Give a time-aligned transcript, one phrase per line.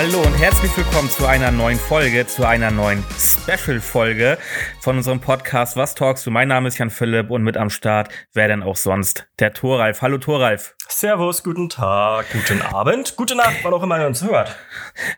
[0.00, 4.38] Hallo und herzlich willkommen zu einer neuen Folge, zu einer neuen Special-Folge
[4.78, 6.30] von unserem Podcast Was Talkst du?
[6.30, 10.00] Mein Name ist Jan Philipp und mit am Start, wer denn auch sonst, der Thoralf.
[10.00, 10.76] Hallo Thoralf.
[10.86, 14.54] Servus, guten Tag, guten Abend, gute Nacht, wann auch immer ihr uns hört.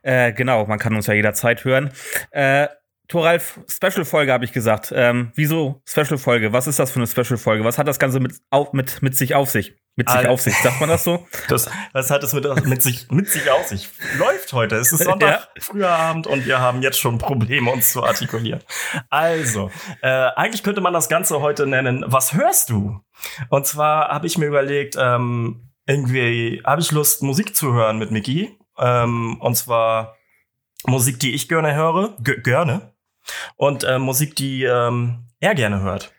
[0.03, 1.93] Äh, genau, man kann uns ja jederzeit hören.
[2.31, 2.69] Äh,
[3.07, 4.95] Thoralf, Special-Folge habe ich gesagt.
[4.97, 6.55] Ähm, wieso Special-Folge?
[6.55, 7.65] Was ist das für eine Special-Folge?
[7.65, 9.77] Was hat das Ganze mit, auf, mit, mit sich auf sich?
[10.01, 11.27] Mit sich auf sich, sagt man das so?
[11.49, 13.89] Das, was hat es mit, mit, sich, mit sich auf sich?
[14.19, 14.77] Läuft heute.
[14.77, 15.63] Es ist Sonntag, ja.
[15.63, 18.63] früher Abend und wir haben jetzt schon Probleme, uns zu artikulieren.
[19.09, 19.71] Also,
[20.03, 23.01] äh, eigentlich könnte man das Ganze heute nennen, was hörst du?
[23.49, 28.11] Und zwar habe ich mir überlegt, ähm, irgendwie habe ich Lust, Musik zu hören mit
[28.11, 28.57] Mickey.
[28.79, 30.17] Ähm, und zwar
[30.87, 32.17] Musik, die ich gerne höre.
[32.21, 32.95] Gerne
[33.57, 36.13] und äh, Musik, die ähm, er gerne hört.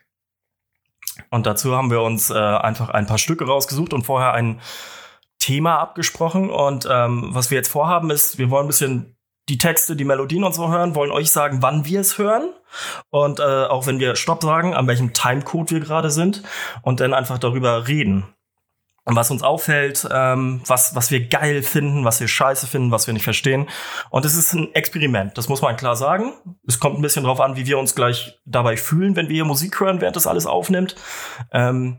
[1.30, 4.60] Und dazu haben wir uns äh, einfach ein paar Stücke rausgesucht und vorher ein
[5.38, 6.50] Thema abgesprochen.
[6.50, 9.16] Und ähm, was wir jetzt vorhaben, ist, wir wollen ein bisschen
[9.48, 12.50] die Texte, die Melodien und so hören, wollen euch sagen, wann wir es hören.
[13.10, 16.42] Und äh, auch wenn wir Stopp sagen, an welchem Timecode wir gerade sind.
[16.82, 18.24] Und dann einfach darüber reden
[19.04, 23.14] was uns auffällt, ähm, was, was wir geil finden, was wir scheiße finden, was wir
[23.14, 23.68] nicht verstehen.
[24.10, 26.32] Und es ist ein Experiment, das muss man klar sagen.
[26.66, 29.80] Es kommt ein bisschen drauf an, wie wir uns gleich dabei fühlen, wenn wir Musik
[29.80, 30.94] hören, während das alles aufnimmt.
[31.50, 31.98] Ähm,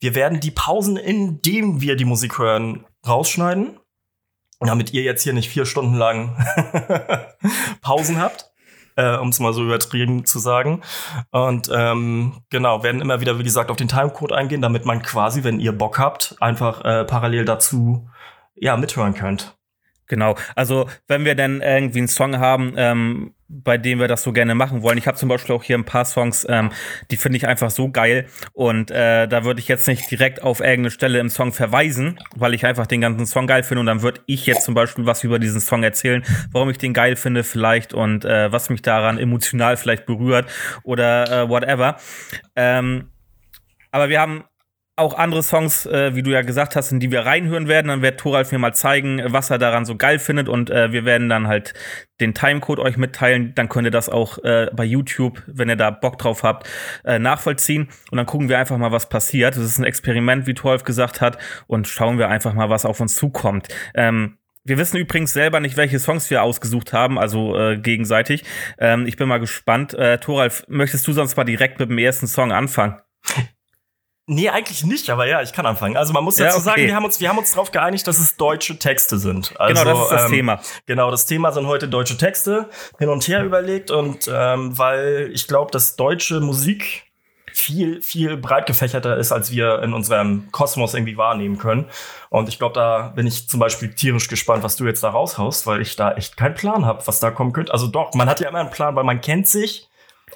[0.00, 3.78] wir werden die Pausen, in denen wir die Musik hören, rausschneiden,
[4.60, 6.36] damit ihr jetzt hier nicht vier Stunden lang
[7.82, 8.53] Pausen habt
[8.96, 10.82] äh, um es mal so übertrieben zu sagen.
[11.30, 15.44] Und ähm, genau, werden immer wieder, wie gesagt, auf den Timecode eingehen, damit man quasi,
[15.44, 18.08] wenn ihr Bock habt, einfach äh, parallel dazu
[18.54, 19.56] ja mithören könnt.
[20.06, 24.32] Genau, also wenn wir dann irgendwie einen Song haben, ähm, bei dem wir das so
[24.32, 24.98] gerne machen wollen.
[24.98, 26.70] Ich habe zum Beispiel auch hier ein paar Songs, ähm,
[27.10, 30.60] die finde ich einfach so geil und äh, da würde ich jetzt nicht direkt auf
[30.60, 34.02] irgendeine Stelle im Song verweisen, weil ich einfach den ganzen Song geil finde und dann
[34.02, 37.44] würde ich jetzt zum Beispiel was über diesen Song erzählen, warum ich den geil finde
[37.44, 40.50] vielleicht und äh, was mich daran emotional vielleicht berührt
[40.82, 41.96] oder äh, whatever.
[42.56, 43.10] Ähm,
[43.90, 44.44] aber wir haben
[44.96, 47.88] auch andere Songs, äh, wie du ja gesagt hast, in die wir reinhören werden.
[47.88, 50.48] Dann wird Thoralf mir mal zeigen, was er daran so geil findet.
[50.48, 51.74] Und äh, wir werden dann halt
[52.20, 53.54] den Timecode euch mitteilen.
[53.56, 56.68] Dann könnt ihr das auch äh, bei YouTube, wenn ihr da Bock drauf habt,
[57.04, 57.88] äh, nachvollziehen.
[58.10, 59.56] Und dann gucken wir einfach mal, was passiert.
[59.56, 61.38] Das ist ein Experiment, wie Thoralf gesagt hat.
[61.66, 63.66] Und schauen wir einfach mal, was auf uns zukommt.
[63.96, 68.44] Ähm, wir wissen übrigens selber nicht, welche Songs wir ausgesucht haben, also äh, gegenseitig.
[68.78, 69.92] Ähm, ich bin mal gespannt.
[69.92, 73.00] Äh, Thoralf, möchtest du sonst mal direkt mit dem ersten Song anfangen?
[74.26, 75.98] Nee, eigentlich nicht, aber ja, ich kann anfangen.
[75.98, 76.62] Also man muss dazu ja, okay.
[76.62, 79.52] sagen, wir haben uns, wir haben uns darauf geeinigt, dass es deutsche Texte sind.
[79.60, 80.60] Also, genau, das ist das ähm, Thema.
[80.86, 85.46] Genau, das Thema sind heute deutsche Texte, hin und her überlegt und ähm, weil ich
[85.46, 87.04] glaube, dass deutsche Musik
[87.52, 91.86] viel, viel breit gefächerter ist, als wir in unserem Kosmos irgendwie wahrnehmen können.
[92.30, 95.66] Und ich glaube, da bin ich zum Beispiel tierisch gespannt, was du jetzt da raushaust,
[95.66, 97.72] weil ich da echt keinen Plan habe, was da kommen könnte.
[97.72, 99.88] Also doch, man hat ja immer einen Plan, weil man kennt sich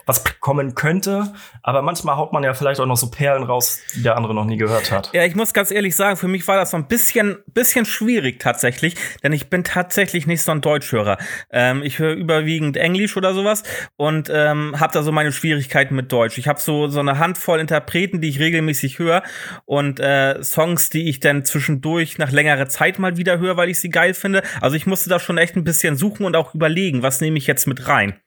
[0.09, 1.33] was kommen könnte.
[1.63, 4.47] Aber manchmal haut man ja vielleicht auch noch so Perlen raus, die der andere noch
[4.47, 5.11] nie gehört hat.
[5.13, 8.41] Ja, ich muss ganz ehrlich sagen, für mich war das so ein bisschen, bisschen schwierig
[8.41, 11.19] tatsächlich, denn ich bin tatsächlich nicht so ein Deutschhörer.
[11.51, 13.63] Ähm, ich höre überwiegend Englisch oder sowas
[13.97, 16.39] und ähm, habe da so meine Schwierigkeiten mit Deutsch.
[16.39, 19.23] Ich habe so, so eine Handvoll Interpreten, die ich regelmäßig höre
[19.67, 23.79] und äh, Songs, die ich dann zwischendurch nach längerer Zeit mal wieder höre, weil ich
[23.79, 24.43] sie geil finde.
[24.63, 27.47] Also ich musste da schon echt ein bisschen suchen und auch überlegen, was nehme ich
[27.47, 28.19] jetzt mit rein.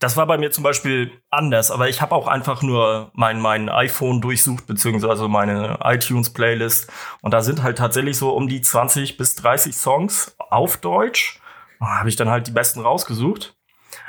[0.00, 3.68] Das war bei mir zum Beispiel anders, aber ich habe auch einfach nur mein, mein
[3.68, 6.90] iPhone durchsucht, beziehungsweise meine iTunes-Playlist.
[7.20, 11.38] Und da sind halt tatsächlich so um die 20 bis 30 Songs auf Deutsch.
[11.80, 13.54] Da habe ich dann halt die besten rausgesucht.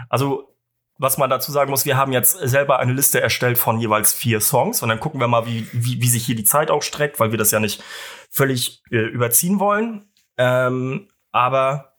[0.07, 0.55] Also,
[0.97, 4.39] was man dazu sagen muss, wir haben jetzt selber eine Liste erstellt von jeweils vier
[4.39, 7.19] Songs und dann gucken wir mal, wie, wie, wie sich hier die Zeit auch streckt,
[7.19, 7.83] weil wir das ja nicht
[8.29, 10.09] völlig äh, überziehen wollen.
[10.37, 11.90] Ähm, aber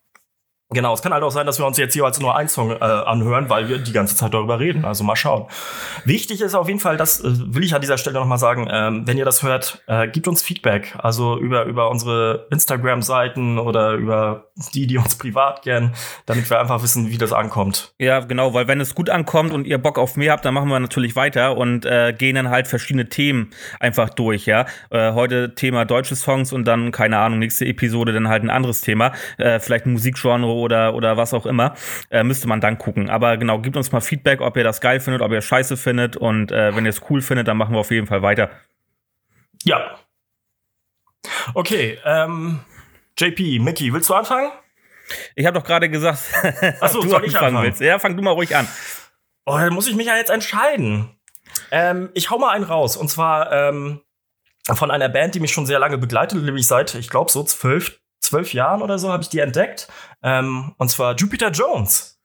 [0.72, 2.82] Genau, es kann halt auch sein, dass wir uns jetzt jeweils nur ein Song äh,
[2.82, 4.84] anhören, weil wir die ganze Zeit darüber reden.
[4.84, 5.46] Also mal schauen.
[6.04, 9.06] Wichtig ist auf jeden Fall, das äh, will ich an dieser Stelle nochmal sagen, ähm,
[9.06, 10.94] wenn ihr das hört, äh, gibt uns Feedback.
[10.98, 15.92] Also über, über unsere Instagram-Seiten oder über die, die uns privat kennen,
[16.26, 17.94] damit wir einfach wissen, wie das ankommt.
[17.98, 20.68] Ja, genau, weil wenn es gut ankommt und ihr Bock auf mehr habt, dann machen
[20.68, 23.50] wir natürlich weiter und äh, gehen dann halt verschiedene Themen
[23.80, 24.66] einfach durch, ja.
[24.90, 28.80] Äh, heute Thema deutsche Songs und dann, keine Ahnung, nächste Episode dann halt ein anderes
[28.80, 29.12] Thema.
[29.38, 31.74] Äh, vielleicht ein Musikgenre oder, oder was auch immer,
[32.10, 33.10] äh, müsste man dann gucken.
[33.10, 36.16] Aber genau, gebt uns mal Feedback, ob ihr das geil findet, ob ihr scheiße findet
[36.16, 38.50] und äh, wenn ihr es cool findet, dann machen wir auf jeden Fall weiter.
[39.64, 39.98] Ja.
[41.54, 42.60] Okay, ähm,
[43.18, 44.50] JP, Mickey, willst du anfangen?
[45.34, 46.18] Ich habe doch gerade gesagt,
[46.80, 47.80] Achso, du soll ich anfangen willst.
[47.80, 48.66] Ja, fang du mal ruhig an.
[49.44, 51.10] Oh, dann muss ich mich ja jetzt entscheiden.
[51.70, 52.96] Ähm, ich hau mal einen raus.
[52.96, 54.00] Und zwar ähm,
[54.72, 58.00] von einer Band, die mich schon sehr lange begleitet, nämlich seit, ich glaube, so zwölf,
[58.22, 59.88] zwölf Jahren oder so habe ich die entdeckt.
[60.22, 62.18] Ähm, und zwar Jupiter Jones.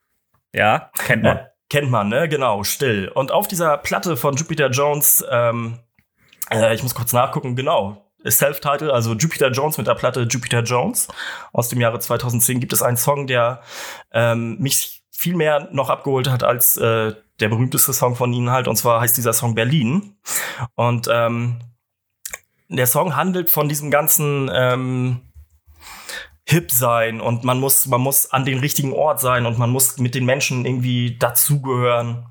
[0.54, 1.38] Ja, kennt man.
[1.38, 2.30] Äh, kennt man, ne?
[2.30, 3.10] Genau, still.
[3.14, 5.80] Und auf dieser Platte von Jupiter Jones, ähm,
[6.50, 8.04] äh, ich muss kurz nachgucken, genau.
[8.26, 11.08] Self-Title, also Jupiter Jones mit der Platte Jupiter Jones
[11.54, 13.62] aus dem Jahre 2010 gibt es einen Song, der
[14.12, 18.68] ähm, mich viel mehr noch abgeholt hat als äh, der berühmteste Song von ihnen halt,
[18.68, 20.16] und zwar heißt dieser Song Berlin.
[20.76, 21.60] Und ähm,
[22.70, 25.22] der Song handelt von diesem ganzen ähm,
[26.50, 29.98] hip sein und man muss, man muss an den richtigen Ort sein und man muss
[29.98, 32.26] mit den Menschen irgendwie dazugehören.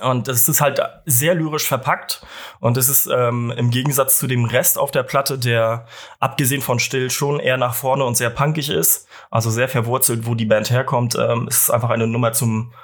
[0.00, 2.26] Und es ist halt sehr lyrisch verpackt
[2.60, 5.86] und es ist ähm, im Gegensatz zu dem Rest auf der Platte, der
[6.18, 10.34] abgesehen von Still schon eher nach vorne und sehr punkig ist, also sehr verwurzelt, wo
[10.34, 12.74] die Band herkommt, ähm, ist es einfach eine Nummer zum,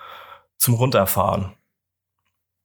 [0.59, 1.53] zum Runterfahren.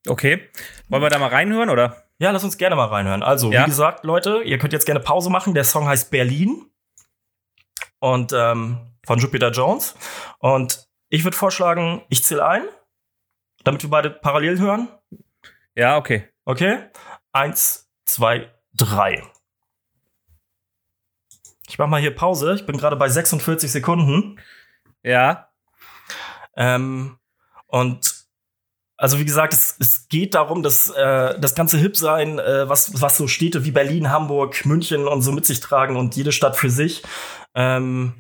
[0.07, 0.47] Okay.
[0.87, 2.03] Wollen wir da mal reinhören, oder?
[2.19, 3.23] Ja, lass uns gerne mal reinhören.
[3.23, 3.63] Also, ja.
[3.63, 5.53] wie gesagt, Leute, ihr könnt jetzt gerne Pause machen.
[5.53, 6.69] Der Song heißt Berlin
[7.99, 9.95] und ähm, von Jupiter Jones.
[10.39, 12.63] Und ich würde vorschlagen, ich zähle ein,
[13.63, 14.89] damit wir beide parallel hören.
[15.75, 16.27] Ja, okay.
[16.45, 16.79] Okay.
[17.31, 19.23] Eins, zwei, drei.
[21.67, 22.55] Ich mach mal hier Pause.
[22.55, 24.39] Ich bin gerade bei 46 Sekunden.
[25.03, 25.49] Ja.
[26.55, 27.17] Ähm,
[27.67, 28.27] und
[28.97, 33.17] also wie gesagt, es, es geht darum, dass äh, das ganze Hip-Sein, äh, was, was
[33.17, 36.71] so Städte wie Berlin, Hamburg, München und so mit sich tragen und jede Stadt für
[36.71, 37.03] sich,
[37.57, 38.13] ähm,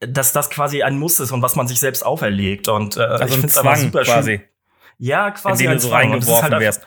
[0.00, 2.68] dass das quasi ein Muss ist und was man sich selbst auferlegt.
[2.68, 4.38] Und äh, also ich finde es aber super quasi.
[4.38, 4.46] Schön.
[4.98, 6.86] Ja, quasi in den du so reingeworfen halt wärst.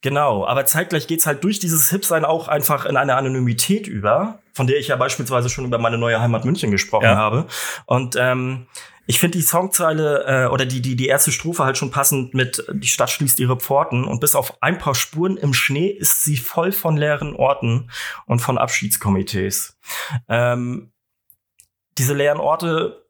[0.00, 4.66] Genau, aber zeitgleich geht's halt durch dieses Hip-Sein auch einfach in eine Anonymität über, von
[4.66, 7.16] der ich ja beispielsweise schon über meine neue Heimat München gesprochen ja.
[7.16, 7.46] habe.
[7.86, 8.66] Und ähm,
[9.06, 12.64] ich finde die Songzeile äh, oder die, die, die erste Strophe halt schon passend mit
[12.72, 16.36] Die Stadt schließt ihre Pforten und bis auf ein paar Spuren im Schnee ist sie
[16.36, 17.90] voll von leeren Orten
[18.26, 19.76] und von Abschiedskomitees.
[20.28, 20.92] Ähm,
[21.98, 23.06] diese leeren Orte,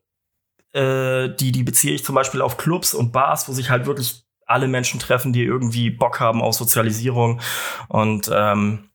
[0.73, 4.25] äh, die, die beziehe ich zum Beispiel auf Clubs und Bars, wo sich halt wirklich
[4.47, 7.41] alle Menschen treffen, die irgendwie Bock haben auf Sozialisierung.
[7.89, 8.91] Und ähm,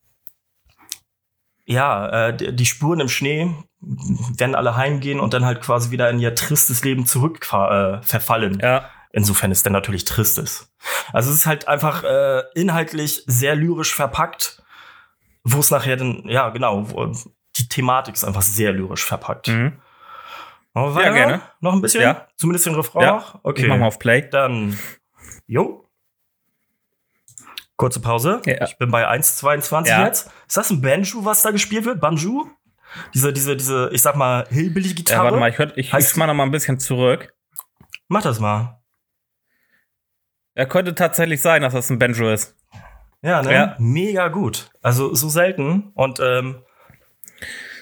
[1.66, 6.20] ja, äh, die Spuren im Schnee werden alle heimgehen und dann halt quasi wieder in
[6.20, 8.60] ihr tristes Leben zurück äh, verfallen.
[8.62, 8.90] Ja.
[9.12, 10.72] Insofern es dann natürlich trist ist.
[11.14, 14.62] Also es ist halt einfach äh, inhaltlich sehr lyrisch verpackt,
[15.44, 17.12] wo es nachher dann, ja genau, wo,
[17.58, 19.48] die Thematik ist einfach sehr lyrisch verpackt.
[19.48, 19.80] Mhm.
[20.76, 21.42] ja, gerne.
[21.62, 22.02] Noch ein bisschen?
[22.02, 22.28] Ja.
[22.36, 23.12] Zumindest den Refrain ja.
[23.16, 23.40] noch?
[23.44, 23.64] Okay.
[23.64, 24.28] Ich mach mal auf Play.
[24.30, 24.78] Dann
[25.48, 25.86] Jo.
[27.78, 28.42] Kurze Pause.
[28.46, 28.66] Ja.
[28.66, 30.06] Ich bin bei 1,22 ja.
[30.06, 30.32] jetzt.
[30.48, 32.02] Ist das ein Banjo, was da gespielt wird?
[32.02, 32.50] Banjo?
[33.14, 35.20] Diese, diese, diese, ich sag mal, Hillbilly-Gitarre.
[35.20, 37.34] Ja, warte mal, ich, hör, ich heißt, mal noch mal ein bisschen zurück.
[38.08, 38.82] Mach das mal.
[40.54, 42.56] Er könnte tatsächlich sein, dass das ein Banjo ist.
[43.22, 43.54] Ja, ne?
[43.54, 43.76] Ja.
[43.80, 44.72] Mega gut.
[44.82, 45.92] Also so selten.
[45.94, 46.64] Und ähm,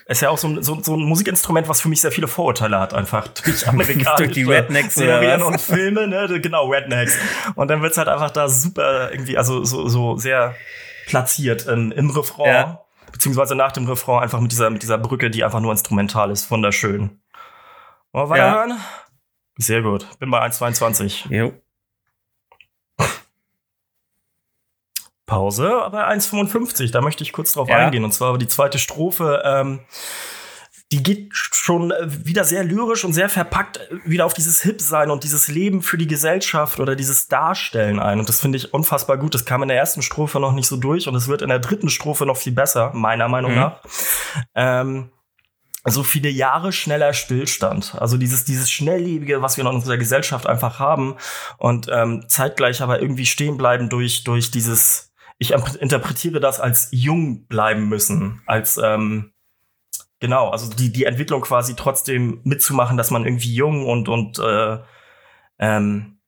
[0.08, 2.80] ist ja auch so ein, so, so ein Musikinstrument, was für mich sehr viele Vorurteile
[2.80, 6.28] hat, einfach durch amerikanische durch die Rednecks Serien und Filme, ne?
[6.42, 7.18] Genau, Rednecks.
[7.56, 10.56] Und dann wird's halt einfach da super irgendwie, also so, so sehr
[11.08, 12.85] platziert ähm, im Refrain, ja.
[13.16, 16.52] Beziehungsweise nach dem Refrain einfach mit dieser, mit dieser Brücke, die einfach nur instrumental ist.
[16.52, 17.22] Wunderschön.
[18.12, 18.72] Wollen wir weiterhören?
[18.72, 18.78] Ja.
[19.58, 20.06] Sehr gut.
[20.20, 21.30] Bin bei 1,22.
[21.30, 21.54] Jo.
[25.26, 27.78] Pause, aber 1,55, da möchte ich kurz drauf ja.
[27.78, 28.04] eingehen.
[28.04, 29.80] Und zwar die zweite Strophe, ähm,
[30.92, 35.48] die geht schon wieder sehr lyrisch und sehr verpackt wieder auf dieses Hip-Sein und dieses
[35.48, 38.20] Leben für die Gesellschaft oder dieses Darstellen ein.
[38.20, 39.34] Und das finde ich unfassbar gut.
[39.34, 41.60] Das kam in der ersten Strophe noch nicht so durch und es wird in der
[41.60, 43.58] dritten Strophe noch viel besser, meiner Meinung mhm.
[43.58, 43.82] nach.
[44.54, 45.10] Ähm,
[45.88, 47.96] so viele Jahre schneller Stillstand.
[48.00, 51.16] Also dieses, dieses Schnelllebige, was wir in unserer Gesellschaft einfach haben
[51.58, 57.46] und ähm, zeitgleich aber irgendwie stehen bleiben durch, durch dieses ich interpretiere das als jung
[57.48, 59.34] bleiben müssen, als ähm,
[60.20, 64.80] genau, also die, die Entwicklung quasi trotzdem mitzumachen, dass man irgendwie jung und, und äh,
[65.60, 66.20] ähm,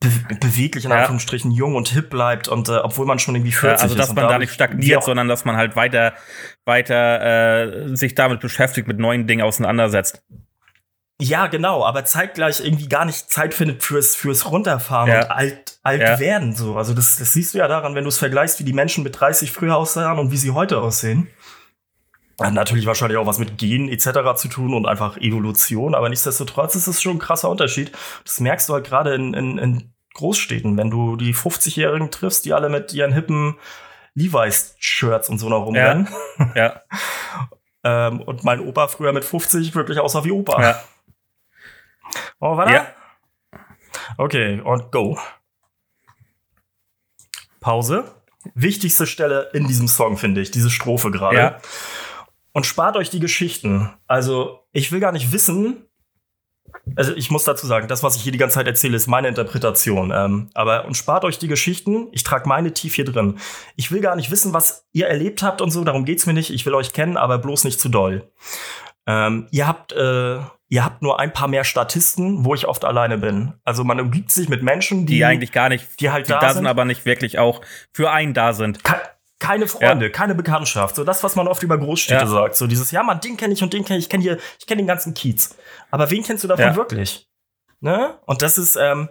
[0.00, 0.10] be
[0.40, 3.82] beweglich in Anführungsstrichen jung und hip bleibt und äh, obwohl man schon irgendwie 40 ja,
[3.82, 6.14] also, dass man da nicht stagniert, sondern dass man halt weiter,
[6.64, 10.22] weiter äh, sich damit beschäftigt, mit neuen Dingen auseinandersetzt.
[11.20, 15.20] Ja, genau, aber zeitgleich irgendwie gar nicht Zeit findet fürs, fürs Runterfahren ja.
[15.20, 16.18] und alt, alt ja.
[16.18, 16.76] werden, so.
[16.76, 19.20] Also das, das siehst du ja daran, wenn du es vergleichst, wie die Menschen mit
[19.20, 21.28] 30 früher aussahen und wie sie heute aussehen.
[22.40, 24.34] Hat natürlich wahrscheinlich auch was mit Genen etc.
[24.36, 27.92] zu tun und einfach Evolution, aber nichtsdestotrotz ist es schon ein krasser Unterschied.
[28.24, 32.52] Das merkst du halt gerade in, in, in Großstädten, wenn du die 50-Jährigen triffst, die
[32.52, 33.56] alle mit ihren hippen
[34.14, 36.08] Levi's-Shirts und so noch rumrennen.
[36.38, 36.52] Ja.
[36.54, 36.82] ja.
[38.08, 40.62] ähm, und mein Opa früher mit 50 wirklich aussah wie Opa.
[40.62, 40.82] Ja.
[42.40, 42.72] Oh, warte.
[42.72, 42.86] Ja.
[44.16, 45.18] Okay, und go.
[47.60, 48.04] Pause.
[48.54, 51.36] Wichtigste Stelle in diesem Song, finde ich, diese Strophe gerade.
[51.36, 51.60] Ja.
[52.52, 53.90] Und spart euch die Geschichten.
[54.06, 55.84] Also, ich will gar nicht wissen,
[56.96, 59.28] also ich muss dazu sagen, das, was ich hier die ganze Zeit erzähle, ist meine
[59.28, 60.12] Interpretation.
[60.14, 62.08] Ähm, aber und spart euch die Geschichten.
[62.12, 63.38] Ich trage meine tief hier drin.
[63.76, 65.84] Ich will gar nicht wissen, was ihr erlebt habt und so.
[65.84, 66.50] Darum geht's mir nicht.
[66.50, 68.30] Ich will euch kennen, aber bloß nicht zu doll.
[69.06, 70.38] Ähm, ihr habt äh,
[70.68, 73.54] ihr habt nur ein paar mehr Statisten, wo ich oft alleine bin.
[73.64, 76.54] Also man umgibt sich mit Menschen, die, die eigentlich gar nicht, die halt die da,
[76.54, 77.60] sind, aber nicht wirklich auch
[77.92, 78.84] für einen da sind.
[78.84, 78.96] Ke
[79.40, 80.12] keine Freunde, ja.
[80.12, 80.94] keine Bekanntschaft.
[80.94, 82.30] So das, was man oft über Großstädte ja.
[82.30, 82.56] sagt.
[82.56, 84.04] So dieses, ja, man, den kenne ich und den kenne ich.
[84.04, 85.56] Ich kenne hier, ich kenne den ganzen Kiez.
[85.90, 86.76] Aber wen kennst du davon ja.
[86.76, 87.28] wirklich?
[87.80, 88.18] Ne?
[88.26, 89.08] Und das ist ähm,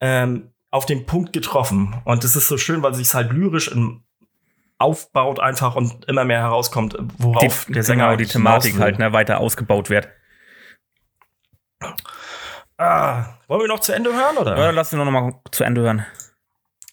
[0.00, 2.00] ähm, auf den Punkt getroffen.
[2.04, 4.04] Und das ist so schön, weil sich halt lyrisch in,
[4.78, 9.12] aufbaut einfach und immer mehr herauskommt, worauf die, der Sänger genau, die Thematik halt ne,
[9.12, 10.08] weiter ausgebaut wird.
[12.78, 14.56] Ah, wollen wir noch zu Ende hören, oder?
[14.56, 16.04] Ja, lass uns noch mal zu Ende hören.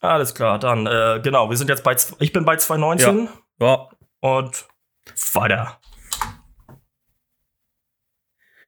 [0.03, 3.29] Alles klar, dann, äh, genau, wir sind jetzt bei, ich bin bei 219.
[3.62, 3.67] Ja.
[3.67, 3.89] ja.
[4.19, 4.67] Und
[5.33, 5.79] weiter.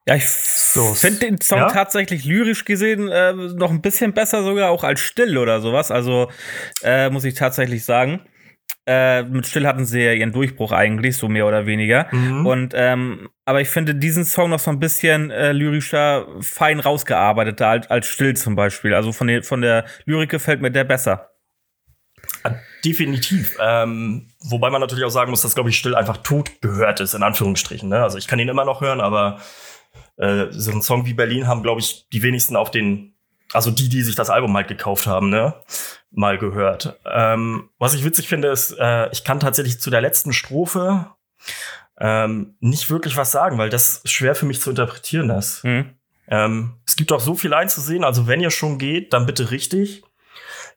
[0.08, 0.94] Ja, ich so.
[0.94, 1.68] finde den Song ja?
[1.68, 5.92] tatsächlich lyrisch gesehen äh, noch ein bisschen besser sogar auch als Still oder sowas.
[5.92, 6.32] Also
[6.84, 8.26] äh, muss ich tatsächlich sagen.
[8.88, 12.08] Äh, mit Still hatten sie ja ihren Durchbruch eigentlich, so mehr oder weniger.
[12.12, 12.46] Mhm.
[12.46, 17.68] Und ähm, aber ich finde diesen Song noch so ein bisschen äh, lyrischer, fein rausgearbeiteter
[17.68, 18.94] als, als Still zum Beispiel.
[18.94, 21.32] Also von, den, von der Lyrik gefällt mir der besser.
[22.84, 23.58] Definitiv.
[23.60, 27.16] Ähm, wobei man natürlich auch sagen muss, dass, glaube ich, Still einfach tot gehört ist,
[27.16, 27.90] in Anführungsstrichen.
[27.90, 28.04] Ne?
[28.04, 29.40] Also ich kann ihn immer noch hören, aber
[30.18, 33.16] äh, so einen Song wie Berlin haben, glaube ich, die wenigsten auf den,
[33.54, 35.56] also die, die sich das Album halt gekauft haben, ne?
[36.16, 36.98] Mal gehört.
[37.06, 41.08] Ähm, was ich witzig finde, ist, äh, ich kann tatsächlich zu der letzten Strophe
[42.00, 45.64] ähm, nicht wirklich was sagen, weil das schwer für mich zu interpretieren ist.
[45.64, 45.92] Mhm.
[46.28, 50.04] Ähm, es gibt auch so viel einzusehen, also wenn ihr schon geht, dann bitte richtig.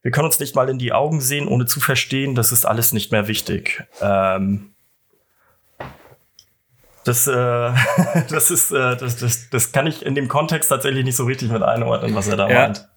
[0.03, 2.93] Wir können uns nicht mal in die Augen sehen, ohne zu verstehen, das ist alles
[2.93, 3.85] nicht mehr wichtig.
[4.01, 4.75] Ähm,
[7.05, 7.33] das, äh,
[8.29, 11.51] das ist, äh, das, das, das kann ich in dem Kontext tatsächlich nicht so richtig
[11.51, 12.63] mit einordnen, was er da ja.
[12.63, 12.89] meint.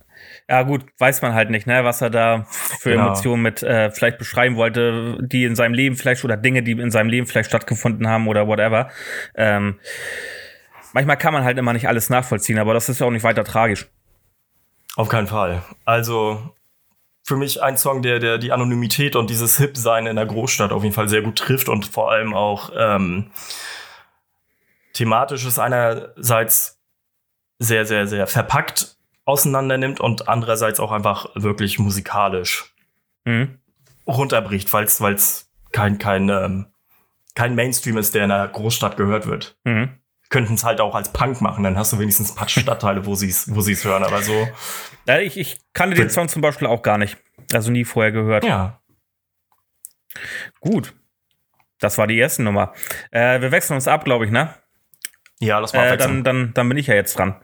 [0.49, 3.07] Ja, gut, weiß man halt nicht, ne, was er da für genau.
[3.07, 6.91] Emotionen mit äh, vielleicht beschreiben wollte, die in seinem Leben vielleicht oder Dinge, die in
[6.91, 8.89] seinem Leben vielleicht stattgefunden haben oder whatever.
[9.35, 9.79] Ähm,
[10.93, 13.43] manchmal kann man halt immer nicht alles nachvollziehen, aber das ist ja auch nicht weiter
[13.43, 13.87] tragisch.
[14.97, 15.61] Auf keinen Fall.
[15.85, 16.53] Also
[17.23, 20.83] für mich ein Song, der, der die Anonymität und dieses Hip-Sein in der Großstadt auf
[20.83, 23.31] jeden Fall sehr gut trifft und vor allem auch ähm,
[24.93, 26.79] thematisch ist einerseits
[27.59, 32.73] sehr, sehr, sehr verpackt auseinander nimmt und andererseits auch einfach wirklich musikalisch
[33.25, 33.59] mhm.
[34.07, 36.67] runterbricht, weil es kein, kein, ähm,
[37.35, 39.57] kein Mainstream ist, der in einer Großstadt gehört wird.
[39.63, 39.97] Mhm.
[40.29, 43.15] Könnten es halt auch als Punk machen, dann hast du wenigstens ein paar Stadtteile, wo
[43.15, 44.47] sie es wo sie's hören, aber so.
[45.07, 47.17] Ja, ich, ich kannte den Song zum Beispiel auch gar nicht.
[47.53, 48.43] Also nie vorher gehört.
[48.43, 48.81] Ja.
[50.59, 50.93] Gut.
[51.79, 52.73] Das war die erste Nummer.
[53.09, 54.53] Äh, wir wechseln uns ab, glaube ich, ne?
[55.41, 57.35] Ja, das war äh, dann, dann, dann bin ich ja jetzt dran.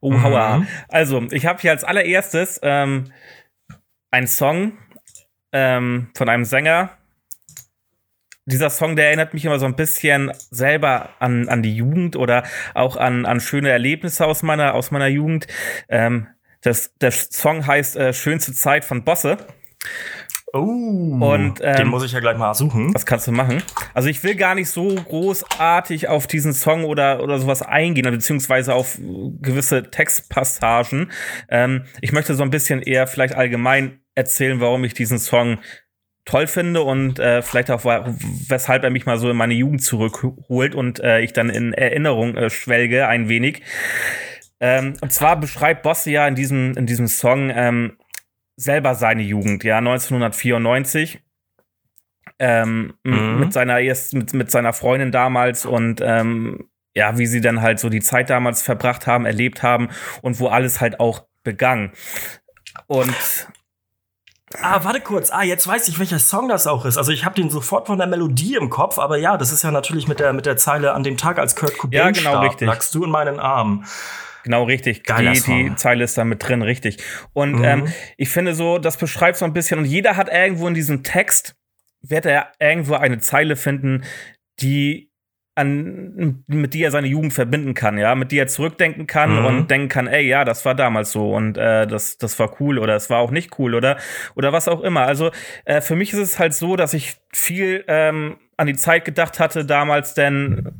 [0.00, 0.22] Oh, mhm.
[0.22, 0.66] Hauer.
[0.88, 3.12] Also, ich habe hier als allererstes ähm,
[4.10, 4.76] einen Song
[5.50, 6.90] ähm, von einem Sänger.
[8.44, 12.44] Dieser Song, der erinnert mich immer so ein bisschen selber an, an die Jugend oder
[12.74, 15.46] auch an, an schöne Erlebnisse aus meiner, aus meiner Jugend.
[15.88, 16.26] Ähm,
[16.60, 19.38] das, der Song heißt äh, Schönste Zeit von Bosse.
[20.52, 22.92] Oh, und, ähm, den muss ich ja gleich mal suchen.
[22.92, 23.62] Was kannst du machen?
[23.94, 28.74] Also ich will gar nicht so großartig auf diesen Song oder, oder sowas eingehen, beziehungsweise
[28.74, 28.98] auf
[29.40, 31.12] gewisse Textpassagen.
[31.48, 35.58] Ähm, ich möchte so ein bisschen eher vielleicht allgemein erzählen, warum ich diesen Song
[36.24, 40.74] toll finde und äh, vielleicht auch, weshalb er mich mal so in meine Jugend zurückholt
[40.74, 43.62] und äh, ich dann in Erinnerung äh, schwelge ein wenig.
[44.60, 47.96] Ähm, und zwar beschreibt Bosse ja in diesem, in diesem Song ähm,
[48.60, 51.22] selber seine Jugend, ja, 1994.
[52.38, 53.38] Ähm, mhm.
[53.38, 57.78] mit seiner erst mit, mit seiner Freundin damals und ähm, ja, wie sie dann halt
[57.78, 59.90] so die Zeit damals verbracht haben, erlebt haben
[60.22, 61.92] und wo alles halt auch begann.
[62.86, 63.14] Und
[64.60, 65.30] Ah, warte kurz.
[65.30, 66.98] Ah, jetzt weiß ich, welcher Song das auch ist.
[66.98, 69.70] Also ich habe den sofort von der Melodie im Kopf, aber ja, das ist ja
[69.70, 72.44] natürlich mit der mit der Zeile an dem Tag, als Kurt Cobain ja, genau, starb,
[72.44, 72.66] richtig.
[72.66, 73.84] lagst du in meinen Armen.
[74.44, 75.04] Genau, richtig.
[75.04, 76.98] Geiler die, die Zeile ist da mit drin, richtig.
[77.32, 77.64] Und mhm.
[77.64, 81.02] ähm, ich finde so, das beschreibt so ein bisschen, und jeder hat irgendwo in diesem
[81.02, 81.56] Text,
[82.02, 84.04] wird er irgendwo eine Zeile finden,
[84.60, 85.10] die
[85.56, 89.44] an, mit die er seine Jugend verbinden kann, ja, mit die er zurückdenken kann mhm.
[89.44, 92.78] und denken kann, ey, ja, das war damals so und äh, das, das war cool
[92.78, 93.98] oder es war auch nicht cool oder,
[94.36, 95.02] oder was auch immer.
[95.02, 95.30] Also
[95.64, 99.40] äh, für mich ist es halt so, dass ich viel ähm, an die Zeit gedacht
[99.40, 100.79] hatte damals, denn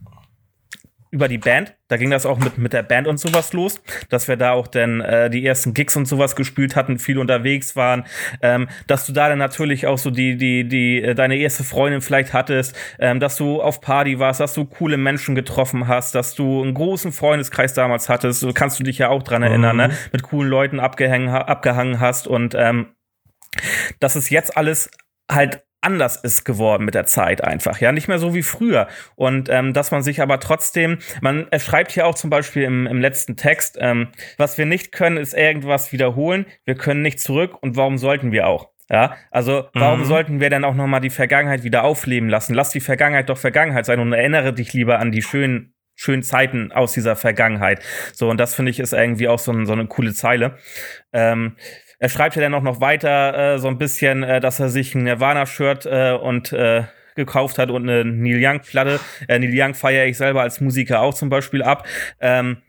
[1.10, 1.74] über die Band.
[1.88, 4.68] Da ging das auch mit, mit der Band und sowas los, dass wir da auch
[4.68, 8.04] dann äh, die ersten Gigs und sowas gespielt hatten, viel unterwegs waren,
[8.42, 12.00] ähm, dass du da dann natürlich auch so die, die, die, äh, deine erste Freundin
[12.00, 16.34] vielleicht hattest, ähm, dass du auf Party warst, dass du coole Menschen getroffen hast, dass
[16.34, 19.88] du einen großen Freundeskreis damals hattest, so kannst du dich ja auch dran erinnern, ne?
[19.88, 19.92] mhm.
[19.94, 19.98] ne?
[20.12, 22.94] mit coolen Leuten abgehängen, abgehangen hast und ähm,
[23.98, 24.90] das ist jetzt alles
[25.30, 28.88] halt anders ist geworden mit der Zeit einfach, ja, nicht mehr so wie früher.
[29.16, 33.00] Und ähm, dass man sich aber trotzdem, man schreibt hier auch zum Beispiel im, im
[33.00, 37.76] letzten Text, ähm, was wir nicht können, ist irgendwas wiederholen, wir können nicht zurück und
[37.76, 38.70] warum sollten wir auch?
[38.90, 40.04] Ja, also warum mhm.
[40.04, 42.54] sollten wir denn auch noch mal die Vergangenheit wieder aufleben lassen?
[42.54, 46.72] Lass die Vergangenheit doch Vergangenheit sein und erinnere dich lieber an die schönen schönen Zeiten
[46.72, 47.82] aus dieser Vergangenheit.
[48.14, 50.56] So, und das finde ich ist irgendwie auch so, ein, so eine coole Zeile.
[51.12, 51.56] Ähm,
[52.00, 54.95] er schreibt ja dann auch noch weiter äh, so ein bisschen, äh, dass er sich
[54.95, 58.99] ein Nirvana-Shirt äh, und äh, gekauft hat und eine Neil Young-Platte.
[59.28, 61.87] Äh, Neil Young feiere ich selber als Musiker auch zum Beispiel ab.
[62.19, 62.62] Ähm,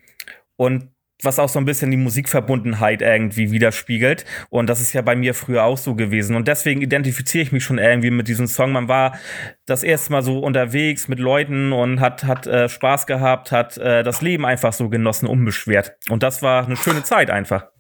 [0.58, 0.90] und
[1.24, 4.26] was auch so ein bisschen die Musikverbundenheit irgendwie widerspiegelt.
[4.50, 6.36] Und das ist ja bei mir früher auch so gewesen.
[6.36, 8.72] Und deswegen identifiziere ich mich schon irgendwie mit diesem Song.
[8.72, 9.18] Man war
[9.66, 14.04] das erste Mal so unterwegs mit Leuten und hat, hat äh, Spaß gehabt, hat äh,
[14.04, 15.96] das Leben einfach so genossen, unbeschwert.
[16.10, 17.71] Und das war eine schöne Zeit einfach.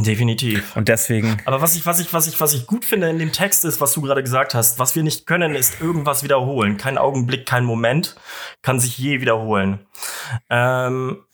[0.00, 0.74] Definitiv.
[0.74, 1.40] Und deswegen.
[1.44, 3.80] Aber was ich, was ich, was ich, was ich gut finde in dem Text ist,
[3.80, 6.76] was du gerade gesagt hast, was wir nicht können, ist irgendwas wiederholen.
[6.76, 8.16] Kein Augenblick, kein Moment
[8.60, 9.86] kann sich je wiederholen.
[10.50, 11.24] Ähm,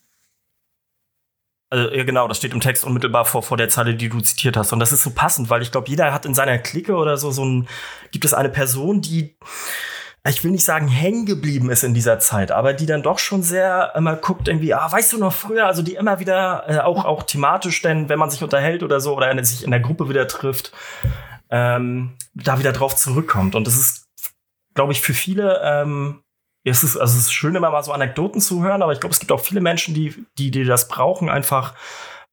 [1.70, 4.58] also, ja, genau, das steht im Text unmittelbar vor, vor der Zeile, die du zitiert
[4.58, 4.72] hast.
[4.72, 7.30] Und das ist so passend, weil ich glaube, jeder hat in seiner Clique oder so
[7.30, 7.68] so ein,
[8.10, 9.36] gibt es eine Person, die
[10.28, 13.42] ich will nicht sagen hängen geblieben ist in dieser Zeit, aber die dann doch schon
[13.42, 17.04] sehr immer guckt irgendwie, ah, weißt du noch früher, also die immer wieder äh, auch
[17.06, 20.28] auch thematisch, denn wenn man sich unterhält oder so oder sich in der Gruppe wieder
[20.28, 20.72] trifft,
[21.50, 24.08] ähm, da wieder drauf zurückkommt und das ist,
[24.74, 26.22] glaube ich, für viele ähm,
[26.64, 29.14] es ist also es ist schön immer mal so Anekdoten zu hören, aber ich glaube,
[29.14, 31.74] es gibt auch viele Menschen, die die die das brauchen einfach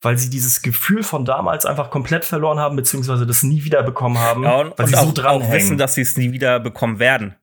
[0.01, 4.19] weil sie dieses Gefühl von damals einfach komplett verloren haben, beziehungsweise das nie wieder bekommen
[4.19, 4.43] haben.
[4.43, 6.60] Ja, und, weil und sie auch, so dran auch wissen, dass sie es nie wieder
[6.60, 7.36] bekommen werden.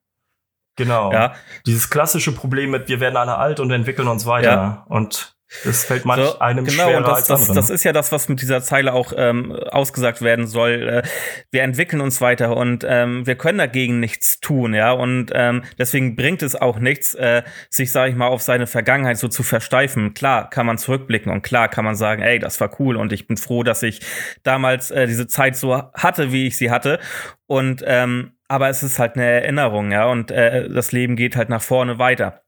[0.76, 1.12] Genau.
[1.12, 1.34] Ja.
[1.66, 4.50] Dieses klassische Problem mit, wir werden alle alt und entwickeln uns weiter.
[4.50, 4.87] Ja.
[4.88, 7.56] Und das fällt manch so, einem genau, schwerer und das, als das, anderen.
[7.56, 11.02] Das ist ja das, was mit dieser Zeile auch ähm, ausgesagt werden soll.
[11.04, 11.08] Äh,
[11.52, 14.90] wir entwickeln uns weiter und ähm, wir können dagegen nichts tun, ja.
[14.90, 19.18] Und ähm, deswegen bringt es auch nichts, äh, sich, sage ich mal, auf seine Vergangenheit
[19.18, 20.14] so zu versteifen.
[20.14, 23.28] Klar kann man zurückblicken und klar kann man sagen, ey, das war cool und ich
[23.28, 24.00] bin froh, dass ich
[24.42, 26.98] damals äh, diese Zeit so hatte, wie ich sie hatte.
[27.46, 31.48] Und ähm, aber es ist halt eine Erinnerung, ja, und äh, das Leben geht halt
[31.48, 32.42] nach vorne weiter.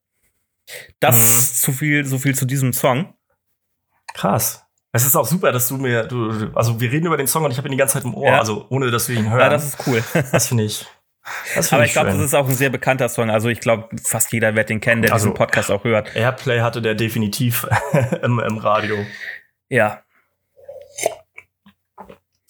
[1.00, 1.54] Das mhm.
[1.56, 3.12] zu viel, so viel zu diesem Song.
[4.14, 4.64] Krass.
[4.92, 7.50] Es ist auch super, dass du mir, du, also wir reden über den Song und
[7.50, 8.38] ich habe ihn die ganze Zeit im Ohr, ja.
[8.38, 9.40] also ohne dass wir ihn hören.
[9.40, 10.02] Ja, das ist cool.
[10.32, 10.86] Das finde ich.
[11.56, 13.28] Das find Aber ich, ich glaube, das ist auch ein sehr bekannter Song.
[13.28, 16.14] Also ich glaube, fast jeder wird den kennen, der also, diesen Podcast auch hört.
[16.14, 17.66] Airplay hatte der definitiv
[18.22, 18.96] im, im Radio.
[19.68, 20.02] Ja.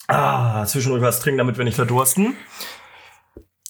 [0.07, 2.37] Ah, zwischendurch was trinken, damit wir nicht verdursten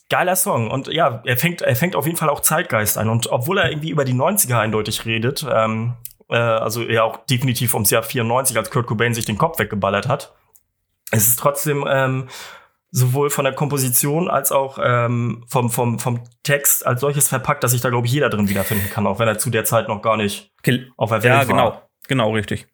[0.09, 0.69] geiler Song.
[0.69, 3.09] Und ja, er fängt, er fängt auf jeden Fall auch Zeitgeist ein.
[3.09, 5.95] Und obwohl er irgendwie über die 90er eindeutig redet, ähm,
[6.29, 10.07] äh, also ja auch definitiv ums Jahr 94, als Kurt Cobain sich den Kopf weggeballert
[10.07, 10.33] hat,
[11.11, 12.27] ist es trotzdem ähm,
[12.91, 17.71] sowohl von der Komposition als auch ähm, vom, vom, vom Text als solches verpackt, dass
[17.71, 20.01] sich da, glaube ich, jeder drin wiederfinden kann, auch wenn er zu der Zeit noch
[20.01, 20.51] gar nicht
[20.95, 21.65] auf der Welt ja, genau.
[21.65, 21.89] war.
[22.07, 22.67] Genau, richtig.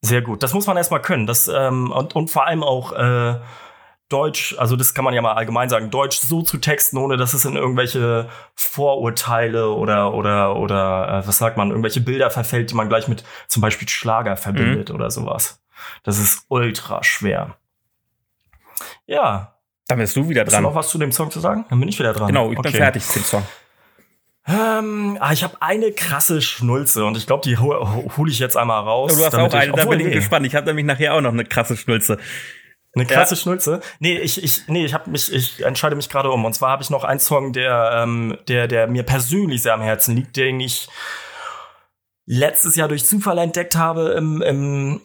[0.00, 0.42] Sehr gut.
[0.42, 1.26] Das muss man erstmal können.
[1.26, 3.38] Das, ähm, und, und vor allem auch äh,
[4.12, 7.34] Deutsch, also das kann man ja mal allgemein sagen, Deutsch so zu texten, ohne dass
[7.34, 12.74] es in irgendwelche Vorurteile oder oder oder äh, was sagt man, irgendwelche Bilder verfällt, die
[12.74, 14.94] man gleich mit zum Beispiel Schlager verbindet mhm.
[14.94, 15.62] oder sowas.
[16.02, 17.56] Das ist ultra schwer.
[19.06, 19.54] Ja.
[19.88, 20.54] Dann bist du wieder dran.
[20.54, 21.64] Hast du noch was zu dem Song zu sagen?
[21.68, 22.28] Dann bin ich wieder dran.
[22.28, 22.70] Genau, ich okay.
[22.70, 23.46] bin fertig mit dem Song.
[24.46, 27.78] Ähm, ah, ich habe eine krasse Schnulze und ich glaube, die hole
[28.16, 29.12] hol ich jetzt einmal raus.
[29.14, 30.46] Oh, du hast auch eine, da bin ich gespannt.
[30.46, 32.18] Ich habe nämlich nachher auch noch eine krasse Schnulze.
[32.94, 33.40] Eine krasse ja.
[33.40, 33.80] Schnulze.
[34.00, 36.44] Nee, ich, ich, nee, ich hab mich, ich entscheide mich gerade um.
[36.44, 39.80] Und zwar habe ich noch einen Song, der, ähm, der, der mir persönlich sehr am
[39.80, 40.88] Herzen liegt, den ich
[42.26, 45.00] letztes Jahr durch Zufall entdeckt habe im, im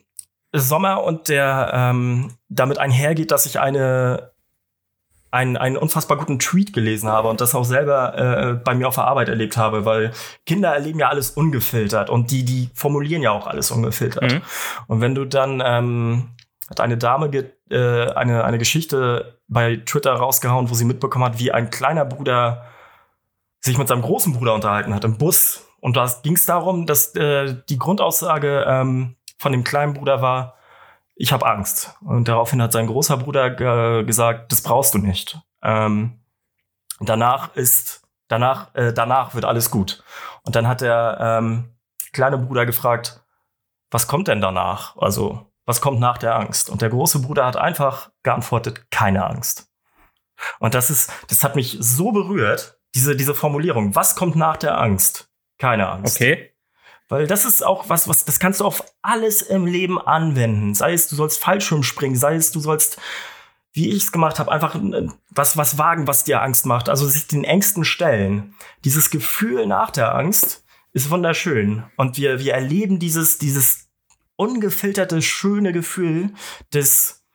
[0.54, 4.32] Sommer und der ähm, damit einhergeht, dass ich eine
[5.30, 8.96] einen, einen unfassbar guten Tweet gelesen habe und das auch selber äh, bei mir auf
[8.96, 10.12] der Arbeit erlebt habe, weil
[10.46, 14.32] Kinder erleben ja alles ungefiltert und die, die formulieren ja auch alles ungefiltert.
[14.32, 14.42] Mhm.
[14.88, 16.30] Und wenn du dann ähm,
[16.70, 17.30] hat eine Dame
[17.70, 22.66] äh, eine, eine Geschichte bei Twitter rausgehauen, wo sie mitbekommen hat, wie ein kleiner Bruder
[23.60, 25.66] sich mit seinem großen Bruder unterhalten hat im Bus.
[25.80, 30.56] Und da ging es darum, dass äh, die Grundaussage ähm, von dem kleinen Bruder war,
[31.16, 31.96] ich habe Angst.
[32.02, 35.40] Und daraufhin hat sein großer Bruder gesagt, das brauchst du nicht.
[35.64, 36.20] Ähm,
[37.00, 40.04] danach ist Danach, äh, danach wird alles gut.
[40.44, 41.76] Und dann hat der ähm,
[42.12, 43.22] kleine Bruder gefragt,
[43.90, 44.98] was kommt denn danach?
[44.98, 46.70] Also, was kommt nach der Angst?
[46.70, 49.70] Und der große Bruder hat einfach geantwortet, keine Angst.
[50.60, 53.94] Und das ist, das hat mich so berührt, diese, diese Formulierung.
[53.94, 55.30] Was kommt nach der Angst?
[55.60, 56.16] Keine Angst.
[56.16, 56.54] Okay.
[57.10, 60.74] Weil das ist auch was, was, das kannst du auf alles im Leben anwenden.
[60.74, 62.98] Sei es, du sollst Fallschirm springen, sei es, du sollst,
[63.74, 66.88] wie ich es gemacht habe, einfach äh, was, was wagen, was dir Angst macht.
[66.88, 68.56] Also sich den Ängsten stellen.
[68.86, 71.84] Dieses Gefühl nach der Angst ist wunderschön.
[71.98, 73.87] Und wir, wir erleben dieses, dieses
[74.38, 76.34] ungefilterte, schöne Gefühl
[76.74, 77.26] des,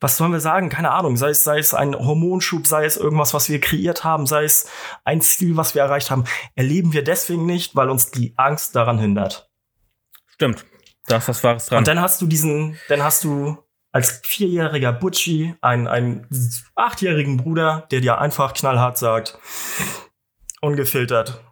[0.00, 0.68] was sollen wir sagen?
[0.68, 1.16] Keine Ahnung.
[1.16, 4.68] Sei es, sei es ein Hormonschub, sei es irgendwas, was wir kreiert haben, sei es
[5.04, 8.98] ein Ziel, was wir erreicht haben, erleben wir deswegen nicht, weil uns die Angst daran
[8.98, 9.50] hindert.
[10.26, 10.66] Stimmt.
[11.06, 11.78] Da ist was Wahres dran.
[11.78, 13.56] Und dann hast du diesen, dann hast du
[13.90, 16.26] als vierjähriger Butchi einen, einen
[16.74, 19.38] achtjährigen Bruder, der dir einfach knallhart sagt,
[20.60, 21.42] ungefiltert,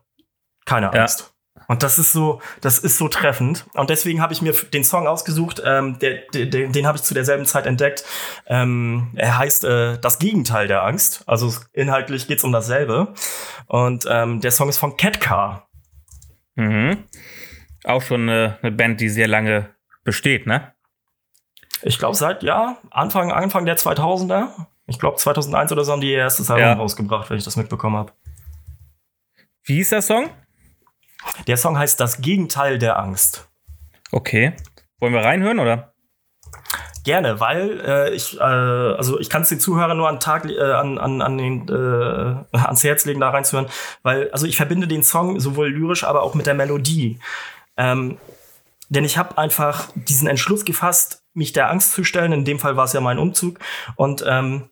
[0.66, 1.20] keine Angst.
[1.20, 1.35] Ja.
[1.68, 3.66] Und das ist so, das ist so treffend.
[3.74, 5.62] Und deswegen habe ich mir den Song ausgesucht.
[5.64, 8.04] Ähm, der, der, den habe ich zu derselben Zeit entdeckt.
[8.46, 11.24] Ähm, er heißt äh, Das Gegenteil der Angst.
[11.26, 13.14] Also inhaltlich geht's um dasselbe.
[13.66, 15.68] Und ähm, der Song ist von Catcar.
[16.54, 17.04] Mhm.
[17.84, 19.70] Auch schon eine, eine Band, die sehr lange
[20.04, 20.72] besteht, ne?
[21.82, 24.48] Ich glaube seit ja Anfang Anfang der 2000er.
[24.86, 26.72] Ich glaube 2001 oder so haben die ihr erstes Album ja.
[26.72, 28.12] rausgebracht, wenn ich das mitbekommen habe.
[29.64, 30.30] Wie hieß der Song?
[31.46, 33.48] Der Song heißt Das Gegenteil der Angst.
[34.12, 34.54] Okay.
[34.98, 35.92] Wollen wir reinhören, oder?
[37.04, 40.60] Gerne, weil äh, ich, äh, also ich kann es den Zuhörern nur an Tag, äh,
[40.60, 43.70] an, an, an den, äh, ans Herz legen, da reinzuhören,
[44.02, 47.20] weil, also ich verbinde den Song sowohl lyrisch, aber auch mit der Melodie.
[47.76, 48.18] Ähm,
[48.88, 52.32] denn ich habe einfach diesen Entschluss gefasst, mich der Angst zu stellen.
[52.32, 53.58] In dem Fall war es ja mein Umzug.
[53.96, 54.70] Und ähm,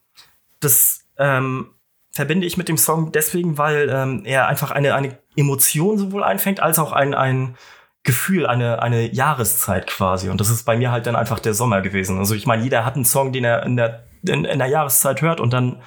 [0.60, 1.70] das ähm,
[2.10, 6.60] verbinde ich mit dem Song deswegen, weil ähm, er einfach eine, eine Emotion sowohl einfängt,
[6.60, 7.56] als auch ein, ein
[8.02, 10.28] Gefühl, eine, eine Jahreszeit quasi.
[10.28, 12.18] Und das ist bei mir halt dann einfach der Sommer gewesen.
[12.18, 15.22] Also ich meine, jeder hat einen Song, den er in der, in, in der Jahreszeit
[15.22, 15.80] hört und dann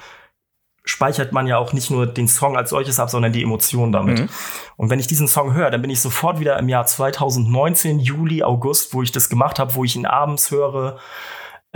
[0.84, 4.20] speichert man ja auch nicht nur den Song als solches ab, sondern die Emotionen damit.
[4.20, 4.28] Mhm.
[4.76, 8.42] Und wenn ich diesen Song höre, dann bin ich sofort wieder im Jahr 2019, Juli,
[8.42, 10.98] August, wo ich das gemacht habe, wo ich ihn abends höre,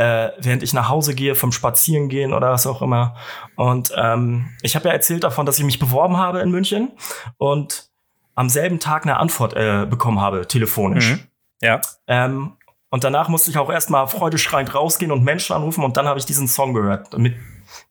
[0.03, 3.15] äh, während ich nach Hause gehe, vom Spazierengehen oder was auch immer.
[3.55, 6.91] Und ähm, ich habe ja erzählt davon, dass ich mich beworben habe in München
[7.39, 7.89] und
[8.35, 11.13] am selben Tag eine Antwort äh, bekommen habe, telefonisch.
[11.13, 11.21] Mhm.
[11.61, 11.81] Ja.
[12.09, 12.57] Ähm,
[12.91, 16.27] und danach musste ich auch erstmal freudeschreiend rausgehen und Menschen anrufen und dann habe ich
[16.27, 17.17] diesen Song gehört.
[17.17, 17.37] Mit,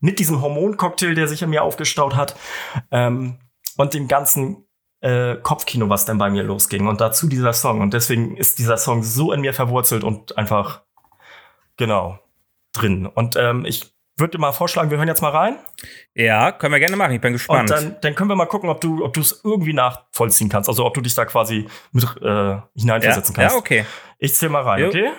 [0.02, 2.36] mit diesem Hormoncocktail, der sich in mir aufgestaut hat
[2.92, 3.38] ähm,
[3.78, 4.66] und dem ganzen
[5.00, 6.88] äh, Kopfkino, was dann bei mir losging.
[6.88, 7.80] Und dazu dieser Song.
[7.80, 10.84] Und deswegen ist dieser Song so in mir verwurzelt und einfach
[11.82, 12.20] Genau.
[12.74, 13.08] Drin.
[13.08, 15.58] Und ähm, ich würde mal vorschlagen, wir hören jetzt mal rein.
[16.14, 17.14] Ja, können wir gerne machen.
[17.14, 17.72] Ich bin gespannt.
[17.72, 20.70] Und dann, dann können wir mal gucken, ob du ob es irgendwie nachvollziehen kannst.
[20.70, 23.42] Also ob du dich da quasi mit äh, hineinversetzen ja.
[23.42, 23.56] kannst.
[23.56, 23.86] Ja, okay.
[24.20, 24.88] Ich zähle mal rein, jo.
[24.90, 25.10] okay?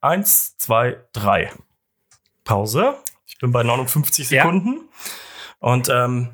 [0.00, 1.50] Eins, zwei, drei.
[2.44, 2.94] Pause.
[3.26, 4.76] Ich bin bei 59 Sekunden.
[4.76, 4.82] Ja.
[5.58, 6.28] Und ähm,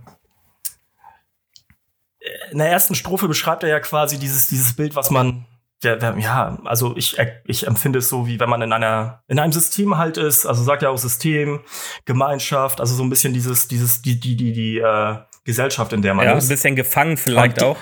[2.51, 5.47] in der ersten Strophe beschreibt er ja quasi dieses, dieses Bild, was man
[5.83, 9.97] ja, also ich, ich empfinde es so, wie wenn man in einer, in einem System
[9.97, 11.61] halt ist, also sagt ja auch System,
[12.05, 16.15] Gemeinschaft, also so ein bisschen dieses, dieses, die, die, die, die äh, Gesellschaft, in der
[16.15, 16.47] man ja, ist.
[16.47, 17.77] ein bisschen gefangen vielleicht auch.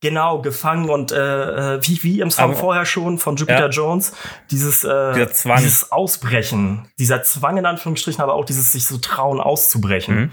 [0.00, 3.68] Genau, gefangen und äh, äh, wie, wie im Song Aber, vorher schon von Jupiter ja.
[3.68, 4.12] Jones,
[4.50, 10.16] dieses, äh, dieses Ausbrechen, dieser Zwang in Anführungsstrichen, aber auch dieses sich so trauen auszubrechen.
[10.16, 10.30] Mhm.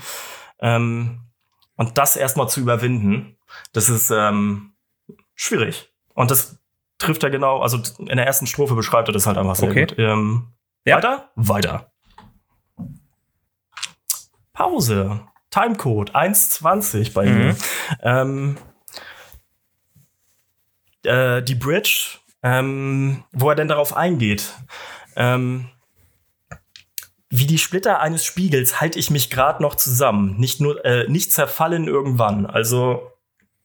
[0.59, 1.21] Ähm,
[1.77, 3.37] und das erstmal zu überwinden,
[3.73, 4.75] das ist ähm,
[5.33, 5.91] schwierig.
[6.13, 6.59] Und das
[7.05, 9.85] trifft er genau, also in der ersten Strophe beschreibt er das halt einfach sehr okay.
[9.85, 9.99] gut.
[9.99, 10.47] Ähm,
[10.85, 10.97] ja.
[10.97, 11.31] Weiter?
[11.35, 11.91] Weiter.
[14.53, 15.21] Pause.
[15.49, 17.37] Timecode 1,20 bei mhm.
[17.37, 17.55] mir.
[18.01, 18.57] Ähm,
[21.03, 24.53] äh, die Bridge, ähm, wo er denn darauf eingeht.
[25.15, 25.69] Ähm,
[27.29, 31.31] wie die Splitter eines Spiegels halte ich mich gerade noch zusammen, nicht nur äh, nicht
[31.31, 32.45] zerfallen irgendwann.
[32.45, 33.11] Also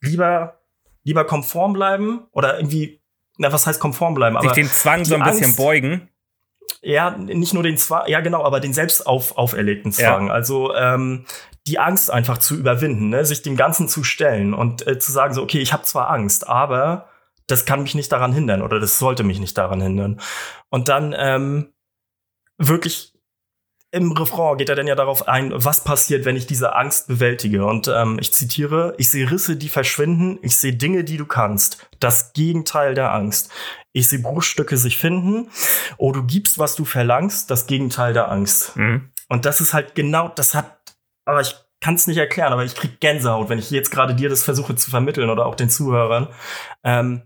[0.00, 0.60] lieber
[1.02, 2.99] lieber konform bleiben oder irgendwie
[3.40, 4.38] na, was heißt konform bleiben?
[4.42, 6.10] Sich den Zwang so ein Angst, bisschen beugen.
[6.82, 10.26] Ja, nicht nur den Zwang, ja genau, aber den selbst auf, auferlegten Zwang.
[10.26, 10.32] Ja.
[10.32, 11.24] Also ähm,
[11.66, 13.24] die Angst einfach zu überwinden, ne?
[13.24, 16.48] sich dem Ganzen zu stellen und äh, zu sagen so, okay, ich habe zwar Angst,
[16.48, 17.08] aber
[17.46, 20.20] das kann mich nicht daran hindern oder das sollte mich nicht daran hindern.
[20.68, 21.72] Und dann ähm,
[22.58, 23.09] wirklich
[23.92, 27.66] im Refrain geht er dann ja darauf ein, was passiert, wenn ich diese Angst bewältige.
[27.66, 31.88] Und ähm, ich zitiere, ich sehe Risse, die verschwinden, ich sehe Dinge, die du kannst.
[31.98, 33.50] Das Gegenteil der Angst.
[33.92, 35.50] Ich sehe Bruchstücke sich finden.
[35.96, 38.76] Oh, du gibst, was du verlangst, das Gegenteil der Angst.
[38.76, 39.10] Mhm.
[39.28, 40.78] Und das ist halt genau, das hat,
[41.24, 44.28] aber ich kann es nicht erklären, aber ich krieg Gänsehaut, wenn ich jetzt gerade dir
[44.28, 46.28] das versuche zu vermitteln oder auch den Zuhörern.
[46.84, 47.22] Ähm,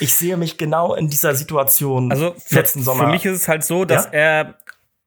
[0.00, 3.04] ich sehe mich genau in dieser Situation also für, letzten Sommer.
[3.04, 4.10] Für mich ist es halt so, dass ja?
[4.10, 4.58] er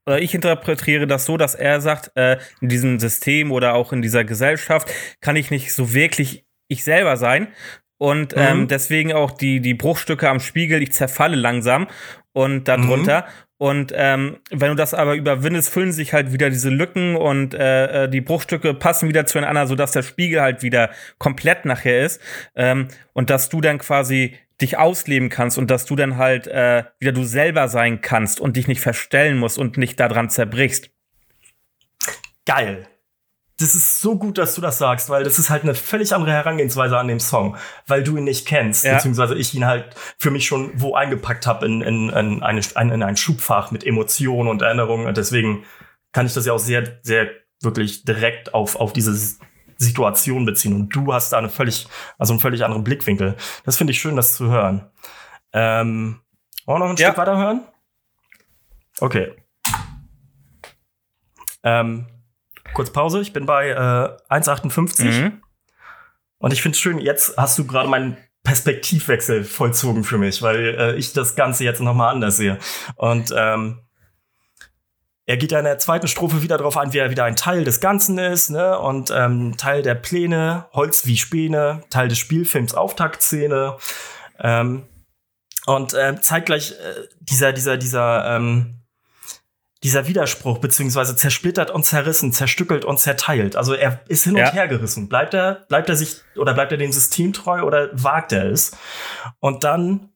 [0.07, 4.23] ich interpretiere das so, dass er sagt, äh, in diesem System oder auch in dieser
[4.23, 7.49] Gesellschaft kann ich nicht so wirklich ich selber sein.
[7.97, 8.67] Und ähm, mhm.
[8.67, 11.87] deswegen auch die, die Bruchstücke am Spiegel, ich zerfalle langsam
[12.33, 13.21] und darunter.
[13.21, 13.25] Mhm.
[13.61, 18.05] Und ähm, wenn du das aber überwindest, füllen sich halt wieder diese Lücken und äh,
[18.05, 22.19] äh, die Bruchstücke passen wieder zueinander, sodass der Spiegel halt wieder komplett nachher ist.
[22.55, 26.83] Ähm, und dass du dann quasi dich ausleben kannst und dass du dann halt äh,
[26.99, 30.89] wieder du selber sein kannst und dich nicht verstellen musst und nicht daran zerbrichst.
[32.45, 32.87] Geil
[33.61, 36.31] das ist so gut, dass du das sagst, weil das ist halt eine völlig andere
[36.31, 38.95] Herangehensweise an dem Song, weil du ihn nicht kennst, ja.
[38.95, 43.03] beziehungsweise ich ihn halt für mich schon wo eingepackt habe in, in, in, eine, in
[43.03, 45.07] ein Schubfach mit Emotionen und Erinnerungen.
[45.07, 45.63] Und deswegen
[46.11, 47.29] kann ich das ja auch sehr, sehr
[47.61, 49.13] wirklich direkt auf, auf diese
[49.83, 50.73] Situation beziehen.
[50.73, 53.35] Und du hast da eine völlig, also einen völlig anderen Blickwinkel.
[53.63, 54.89] Das finde ich schön, das zu hören.
[55.53, 56.21] Ähm,
[56.65, 57.07] wollen wir noch ein ja.
[57.07, 57.65] Stück weiter hören?
[58.99, 59.33] Okay.
[61.63, 62.07] Ähm,
[62.73, 63.21] kurz Pause.
[63.21, 65.03] Ich bin bei äh, 1,58.
[65.03, 65.41] Mhm.
[66.37, 70.75] Und ich finde es schön, jetzt hast du gerade meinen Perspektivwechsel vollzogen für mich, weil
[70.77, 72.57] äh, ich das Ganze jetzt nochmal anders sehe.
[72.95, 73.79] Und ähm,
[75.31, 77.63] er geht ja in der zweiten Strophe wieder darauf ein, wie er wieder ein Teil
[77.63, 78.77] des Ganzen ist, ne?
[78.77, 83.77] Und ähm, Teil der Pläne, Holz wie Späne, Teil des Spielfilms Auftaktszene.
[84.41, 84.83] Ähm,
[85.67, 86.75] und äh, zeitgleich äh,
[87.21, 88.81] dieser, dieser, dieser ähm,
[89.83, 93.55] dieser Widerspruch, beziehungsweise zersplittert und zerrissen, zerstückelt und zerteilt.
[93.55, 94.51] Also er ist hin und ja.
[94.51, 95.07] her gerissen.
[95.07, 98.73] Bleibt er, bleibt er sich oder bleibt er dem System treu oder wagt er es?
[99.39, 100.09] Und dann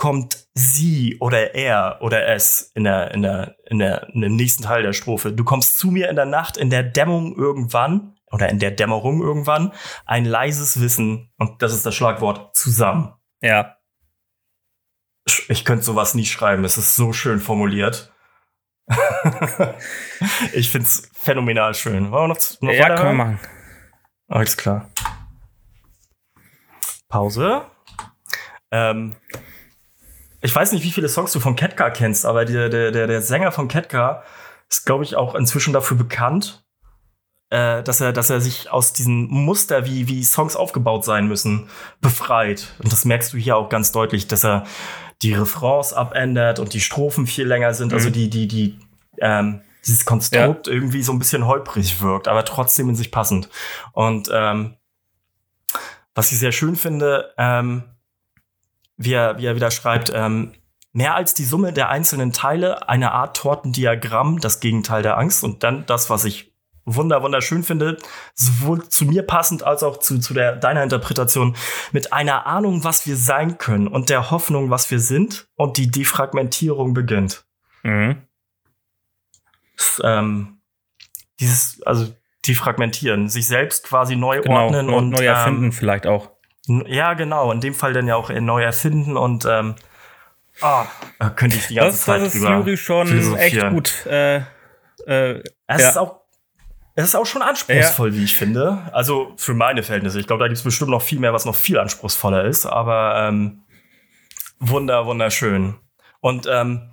[0.00, 4.62] kommt sie oder er oder es in der, in der, in der, in dem nächsten
[4.62, 5.30] Teil der Strophe.
[5.30, 9.20] Du kommst zu mir in der Nacht, in der Dämmung irgendwann oder in der Dämmerung
[9.20, 9.74] irgendwann,
[10.06, 13.12] ein leises Wissen, und das ist das Schlagwort, zusammen.
[13.42, 13.76] Ja.
[15.48, 18.10] Ich könnte sowas nie schreiben, es ist so schön formuliert.
[20.54, 22.10] ich find's phänomenal schön.
[22.10, 23.40] Wollen wir noch, noch ja, können wir machen.
[24.28, 24.88] Alles klar.
[27.08, 27.66] Pause.
[28.70, 29.16] Ähm,
[30.42, 33.22] ich weiß nicht, wie viele Songs du von Ketka kennst, aber der, der, der, der
[33.22, 34.22] Sänger von Ketka
[34.68, 36.64] ist, glaube ich, auch inzwischen dafür bekannt,
[37.50, 41.68] äh, dass, er, dass er sich aus diesem Muster, wie, wie Songs aufgebaut sein müssen,
[42.00, 42.74] befreit.
[42.78, 44.64] Und das merkst du hier auch ganz deutlich, dass er
[45.22, 48.14] die Refrains abändert und die Strophen viel länger sind, also mhm.
[48.14, 48.78] also die, die, die,
[49.18, 50.72] ähm, dieses Konstrukt ja.
[50.72, 53.48] irgendwie so ein bisschen holprig wirkt, aber trotzdem in sich passend.
[53.92, 54.76] Und ähm,
[56.14, 57.84] was ich sehr schön finde, ähm,
[59.00, 60.52] wie, er, wie er wieder schreibt, ähm,
[60.92, 65.62] mehr als die Summe der einzelnen Teile, eine Art Tortendiagramm, das Gegenteil der Angst und
[65.62, 66.52] dann das, was ich
[66.84, 67.96] wunder wunderschön finde,
[68.34, 71.56] sowohl zu mir passend als auch zu, zu der, deiner Interpretation,
[71.92, 75.90] mit einer Ahnung, was wir sein können und der Hoffnung, was wir sind und die
[75.90, 77.44] Defragmentierung beginnt.
[77.82, 78.22] Mhm.
[79.76, 80.60] Das, ähm,
[81.38, 82.12] dieses, also
[82.46, 86.30] defragmentieren, sich selbst quasi neu genau, ordnen neu, und neu erfinden ähm, vielleicht auch.
[86.86, 87.50] Ja, genau.
[87.52, 89.74] In dem Fall dann ja auch neu erfinden und ähm,
[90.62, 90.82] oh,
[91.36, 94.06] könnte ich die ganze das, Zeit das ist Juri schon echt gut.
[94.06, 94.42] Äh,
[95.06, 95.88] äh, es ja.
[95.90, 96.20] ist auch
[96.96, 98.14] es ist auch schon anspruchsvoll, ja.
[98.16, 98.90] wie ich finde.
[98.92, 100.20] Also für meine Verhältnisse.
[100.20, 102.66] Ich glaube, da gibt es bestimmt noch viel mehr, was noch viel anspruchsvoller ist.
[102.66, 103.62] Aber ähm,
[104.58, 105.76] wunder, wunderschön.
[106.20, 106.90] Und ähm,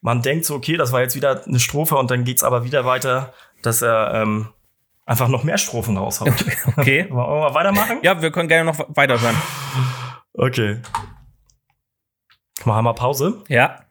[0.00, 2.84] man denkt so, okay, das war jetzt wieder eine Strophe und dann geht's aber wieder
[2.84, 4.48] weiter, dass er ähm,
[5.12, 6.44] einfach noch mehr Strophen raushaut.
[6.76, 7.06] Okay.
[7.10, 7.98] Wollen wir mal weitermachen?
[8.02, 9.36] Ja, wir können gerne noch weiterhören.
[10.34, 10.80] Okay.
[12.64, 13.44] Machen wir Pause.
[13.48, 13.84] Ja.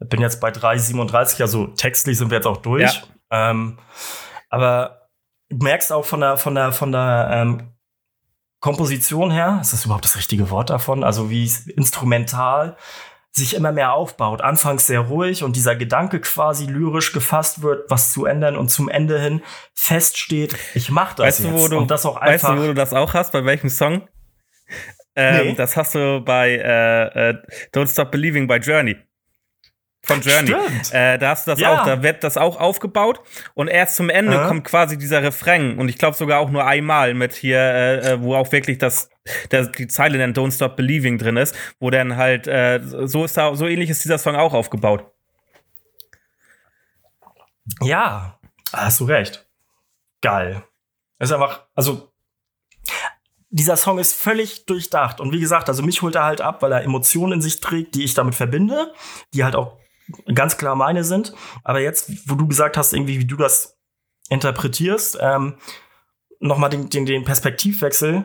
[0.00, 3.02] Ich bin jetzt bei 3,37, also textlich sind wir jetzt auch durch.
[3.30, 3.50] Ja.
[3.50, 3.78] Ähm,
[4.48, 5.08] aber
[5.50, 7.72] du merkst auch von der, von der, von der ähm,
[8.60, 11.04] Komposition her, ist das überhaupt das richtige Wort davon?
[11.04, 12.76] Also wie es instrumental
[13.38, 14.40] sich immer mehr aufbaut.
[14.42, 18.88] Anfangs sehr ruhig und dieser Gedanke quasi lyrisch gefasst wird, was zu ändern und zum
[18.88, 19.42] Ende hin
[19.74, 21.48] feststeht, ich mach das weißt jetzt.
[21.48, 22.50] Du, wo du, und das auch einfach.
[22.50, 23.32] Weißt du, wo du das auch hast?
[23.32, 24.08] Bei welchem Song?
[25.16, 25.54] Ähm, nee.
[25.54, 27.34] Das hast du bei äh, äh,
[27.74, 28.96] Don't Stop Believing by Journey
[30.08, 30.54] von Journey.
[30.90, 31.80] Äh, da hast du das ja.
[31.80, 33.20] auch, da wird das auch aufgebaut
[33.54, 34.48] und erst zum Ende ja.
[34.48, 38.22] kommt quasi dieser Refrain und ich glaube sogar auch nur einmal mit hier, äh, äh,
[38.22, 39.10] wo auch wirklich das,
[39.50, 43.36] das die Zeile dann Don't Stop Believing drin ist, wo dann halt äh, so ist
[43.36, 45.04] da so ähnlich ist dieser Song auch aufgebaut.
[47.82, 48.38] Ja,
[48.72, 49.46] hast du recht.
[50.22, 50.62] Geil.
[51.18, 52.10] Ist einfach, also
[53.50, 55.20] dieser Song ist völlig durchdacht.
[55.20, 57.94] Und wie gesagt, also mich holt er halt ab, weil er Emotionen in sich trägt,
[57.94, 58.92] die ich damit verbinde,
[59.32, 59.78] die halt auch
[60.34, 61.34] ganz klar meine sind.
[61.64, 63.78] Aber jetzt, wo du gesagt hast, irgendwie, wie du das
[64.30, 65.54] interpretierst, ähm,
[66.40, 68.24] nochmal den, den, den Perspektivwechsel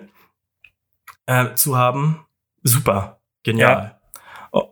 [1.25, 2.25] äh, zu haben,
[2.63, 3.83] super, genial.
[3.83, 4.02] Ja.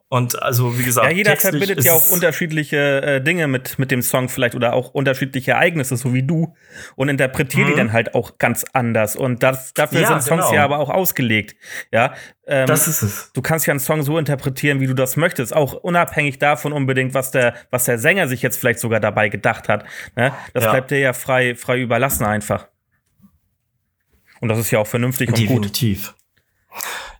[0.09, 4.03] Und also, wie gesagt, ja, jeder verbindet ja auch unterschiedliche äh, Dinge mit, mit dem
[4.03, 6.53] Song vielleicht oder auch unterschiedliche Ereignisse, so wie du,
[6.95, 7.71] und interpretiert mhm.
[7.71, 9.15] die dann halt auch ganz anders.
[9.15, 10.53] Und das, dafür ja, sind Songs genau.
[10.53, 11.55] ja aber auch ausgelegt.
[11.91, 12.13] Ja,
[12.45, 13.31] ähm, das ist es.
[13.33, 17.15] Du kannst ja einen Song so interpretieren, wie du das möchtest, auch unabhängig davon unbedingt,
[17.15, 19.85] was der, was der Sänger sich jetzt vielleicht sogar dabei gedacht hat.
[20.15, 20.31] Ne?
[20.53, 20.71] Das ja.
[20.71, 22.67] bleibt dir ja frei, frei überlassen einfach.
[24.41, 25.49] Und das ist ja auch vernünftig Definitiv.
[25.49, 25.81] und gut.
[25.81, 26.15] Definitiv.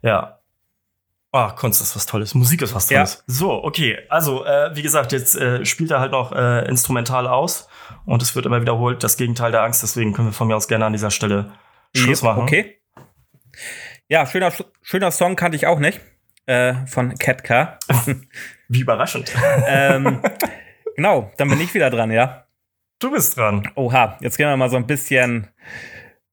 [0.03, 0.40] Ja,
[1.33, 2.35] Ah, Kunst ist was Tolles.
[2.35, 3.23] Musik ist was Tolles.
[3.27, 3.33] Ja.
[3.33, 3.99] So, okay.
[4.09, 7.69] Also, äh, wie gesagt, jetzt äh, spielt er halt noch äh, instrumental aus
[8.05, 9.81] und es wird immer wiederholt, das Gegenteil der Angst.
[9.81, 11.51] Deswegen können wir von mir aus gerne an dieser Stelle
[11.95, 12.43] Schluss machen.
[12.43, 12.81] Okay.
[14.09, 16.01] Ja, schöner, schöner Song kannte ich auch nicht.
[16.47, 17.79] Äh, von Ketka.
[18.67, 19.31] wie überraschend.
[19.67, 20.21] ähm,
[20.95, 22.45] genau, dann bin ich wieder dran, ja.
[22.99, 23.71] Du bist dran.
[23.75, 25.47] Oha, jetzt gehen wir mal so ein bisschen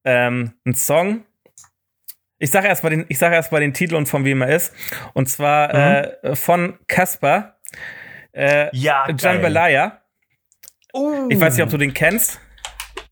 [0.04, 1.24] ähm, ein Song,
[2.38, 4.72] ich sage erstmal den, ich sag erst mal den Titel und von wem er ist.
[5.14, 6.08] Und zwar mhm.
[6.22, 7.56] äh, von Casper.
[8.32, 10.00] Äh, ja, Jambalaya.
[10.94, 11.28] Uh.
[11.28, 12.40] Ich weiß nicht, ob du den kennst.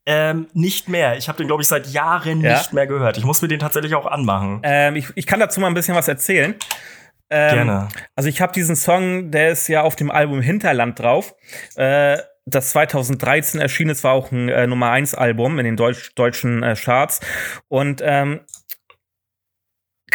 [0.08, 1.16] Ähm, nicht mehr.
[1.16, 2.58] Ich habe den, glaube ich, seit Jahren ja.
[2.58, 3.18] nicht mehr gehört.
[3.18, 4.60] Ich muss mir den tatsächlich auch anmachen.
[4.62, 6.54] Ähm, ich, ich kann dazu mal ein bisschen was erzählen.
[7.28, 7.88] Ähm, Gerne.
[8.14, 11.34] Also ich habe diesen Song, der ist ja auf dem Album Hinterland drauf.
[11.74, 16.14] Äh, das 2013 erschien, es war auch ein äh, Nummer 1 Album in den Deutsch,
[16.14, 17.18] deutschen äh, Charts.
[17.66, 18.40] Und ähm,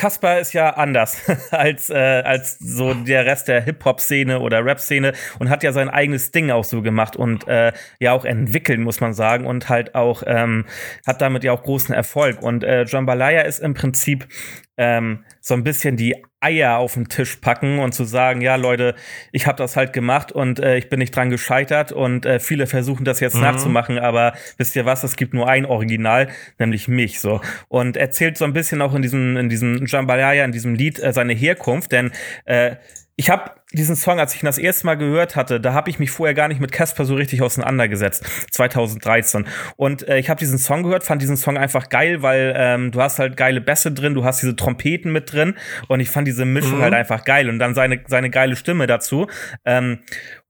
[0.02, 5.52] Kaspar ist ja anders als, äh, als so der Rest der Hip-Hop-Szene oder Rap-Szene und
[5.52, 9.14] hat ja sein eigenes Ding auch so gemacht und äh, ja auch entwickeln, muss man
[9.14, 10.66] sagen, und halt auch ähm,
[11.06, 12.42] hat damit ja auch großen Erfolg.
[12.42, 14.28] Und äh, Jambalaya ist im Prinzip
[14.76, 18.96] ähm, so ein bisschen die Eier auf den Tisch packen und zu sagen, ja Leute,
[19.32, 22.68] ich habe das halt gemacht und äh, ich bin nicht dran gescheitert und äh, viele
[22.68, 23.42] versuchen das jetzt mhm.
[23.42, 28.38] nachzumachen, aber wisst ihr was, es gibt nur ein Original, nämlich mich so und erzählt
[28.38, 31.92] so ein bisschen auch in diesem in diesem Jambalaya in diesem Lied äh, seine Herkunft,
[31.92, 32.12] denn
[32.46, 32.76] äh,
[33.16, 36.00] ich habe diesen Song, als ich ihn das erste Mal gehört hatte, da habe ich
[36.00, 39.48] mich vorher gar nicht mit Casper so richtig auseinandergesetzt, 2013.
[39.76, 43.02] Und äh, ich habe diesen Song gehört, fand diesen Song einfach geil, weil ähm, du
[43.02, 45.56] hast halt geile Bässe drin, du hast diese Trompeten mit drin
[45.88, 46.84] und ich fand diese Mischung mhm.
[46.84, 49.28] halt einfach geil und dann seine, seine geile Stimme dazu.
[49.66, 50.00] Ähm,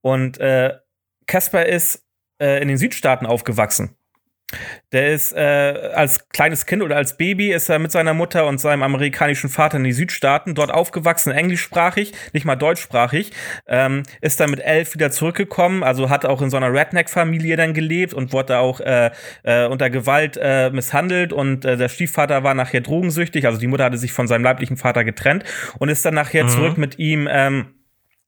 [0.02, 0.76] und äh,
[1.28, 2.06] Casper ist
[2.42, 3.96] äh, in den Südstaaten aufgewachsen.
[4.92, 8.60] Der ist äh, als kleines Kind oder als Baby ist er mit seiner Mutter und
[8.60, 13.32] seinem amerikanischen Vater in die Südstaaten, dort aufgewachsen, englischsprachig, nicht mal deutschsprachig,
[13.68, 17.74] ähm, ist dann mit elf wieder zurückgekommen, also hat auch in so einer Redneck-Familie dann
[17.74, 19.12] gelebt und wurde auch äh,
[19.44, 23.86] äh, unter Gewalt äh, misshandelt und äh, der Stiefvater war nachher drogensüchtig, also die Mutter
[23.86, 25.44] hatte sich von seinem leiblichen Vater getrennt
[25.80, 26.50] und ist dann nachher mhm.
[26.50, 27.68] zurück mit ihm ähm,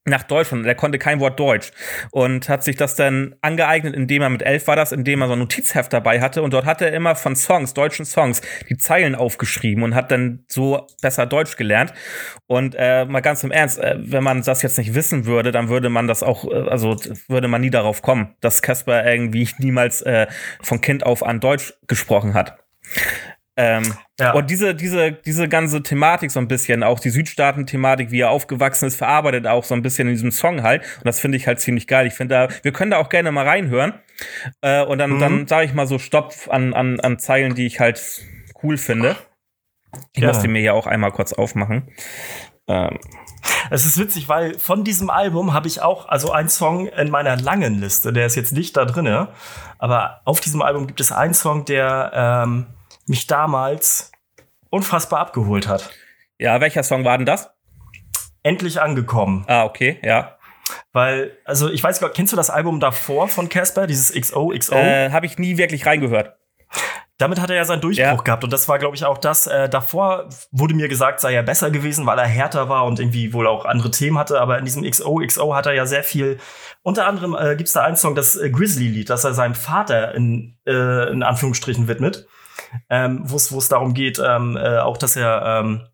[0.05, 0.65] nach Deutschland.
[0.65, 1.71] Er konnte kein Wort Deutsch
[2.11, 5.33] und hat sich das dann angeeignet, indem er mit elf war das, indem er so
[5.33, 9.15] ein Notizheft dabei hatte und dort hat er immer von Songs, deutschen Songs, die Zeilen
[9.15, 11.93] aufgeschrieben und hat dann so besser Deutsch gelernt.
[12.47, 15.69] Und äh, mal ganz im Ernst, äh, wenn man das jetzt nicht wissen würde, dann
[15.69, 20.01] würde man das auch, äh, also würde man nie darauf kommen, dass Casper irgendwie niemals
[20.01, 20.27] äh,
[20.61, 22.57] von Kind auf an Deutsch gesprochen hat.
[23.55, 24.31] Ähm, ja.
[24.33, 28.87] Und diese, diese, diese ganze Thematik so ein bisschen, auch die Südstaaten-Thematik, wie er aufgewachsen
[28.87, 30.83] ist, verarbeitet auch so ein bisschen in diesem Song halt.
[30.97, 32.07] Und das finde ich halt ziemlich geil.
[32.07, 33.93] Ich finde da, wir können da auch gerne mal reinhören.
[34.61, 35.19] Äh, und dann, mhm.
[35.19, 38.01] dann sage ich mal so Stopp an, an, an Zeilen, die ich halt
[38.63, 39.15] cool finde.
[40.13, 40.29] Ich ja.
[40.29, 41.91] muss die mir ja auch einmal kurz aufmachen.
[42.67, 42.99] Ähm.
[43.69, 47.35] Es ist witzig, weil von diesem Album habe ich auch also einen Song in meiner
[47.35, 49.29] langen Liste, der ist jetzt nicht da drinne,
[49.79, 52.67] aber auf diesem Album gibt es einen Song, der ähm,
[53.07, 54.11] mich damals
[54.69, 55.91] unfassbar abgeholt hat.
[56.39, 57.49] Ja, welcher Song war denn das?
[58.41, 59.45] Endlich angekommen.
[59.47, 60.37] Ah, okay, ja.
[60.91, 64.75] Weil, also ich weiß gar kennst du das Album davor von Casper, dieses XOXO?
[64.75, 66.35] Äh, Habe ich nie wirklich reingehört.
[67.19, 68.15] Damit hat er ja seinen Durchbruch ja.
[68.15, 69.45] gehabt und das war, glaube ich, auch das.
[69.45, 73.33] Äh, davor wurde mir gesagt, sei er besser gewesen, weil er härter war und irgendwie
[73.33, 74.41] wohl auch andere Themen hatte.
[74.41, 76.39] Aber in diesem XOXO hat er ja sehr viel.
[76.81, 80.15] Unter anderem äh, gibt es da einen Song, das äh, Grizzly-Lied, das er seinem Vater
[80.15, 82.27] in, äh, in Anführungsstrichen widmet
[82.89, 85.87] ähm, wo es darum geht, ähm, äh, auch dass er ähm,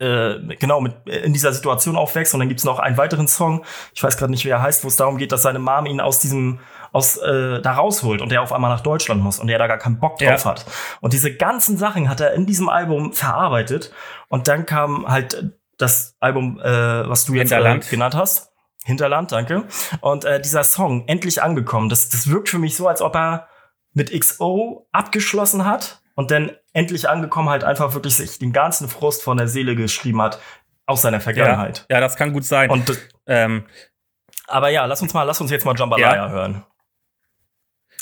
[0.00, 3.64] äh, genau mit äh, in dieser Situation aufwächst und dann gibt's noch einen weiteren Song,
[3.94, 6.00] ich weiß gerade nicht, wie er heißt, wo es darum geht, dass seine Mom ihn
[6.00, 6.60] aus diesem
[6.92, 9.78] aus äh, da rausholt und er auf einmal nach Deutschland muss und er da gar
[9.78, 10.50] keinen Bock drauf ja.
[10.50, 10.66] hat.
[11.00, 13.92] Und diese ganzen Sachen hat er in diesem Album verarbeitet
[14.28, 18.50] und dann kam halt das Album, äh, was du jetzt äh, genannt hast.
[18.84, 19.64] Hinterland, danke.
[20.00, 23.49] Und äh, dieser Song, endlich angekommen, das, das wirkt für mich so, als ob er
[23.92, 29.22] mit XO abgeschlossen hat und dann endlich angekommen halt einfach wirklich sich den ganzen Frust
[29.22, 30.40] von der Seele geschrieben hat
[30.86, 31.86] aus seiner Vergangenheit.
[31.88, 32.70] Ja, ja das kann gut sein.
[32.70, 33.66] Und, ähm,
[34.46, 36.28] aber ja, lass uns mal, lass uns jetzt mal Jambalaya ja.
[36.28, 36.64] hören.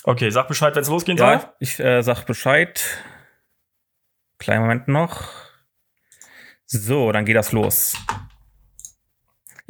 [0.05, 1.51] Okay, sag Bescheid, wenn es losgehen Ja, soll.
[1.61, 2.82] ich äh, sag Bescheid.
[4.39, 5.28] Kleinen Moment noch.
[6.64, 7.97] So, dann geht das los.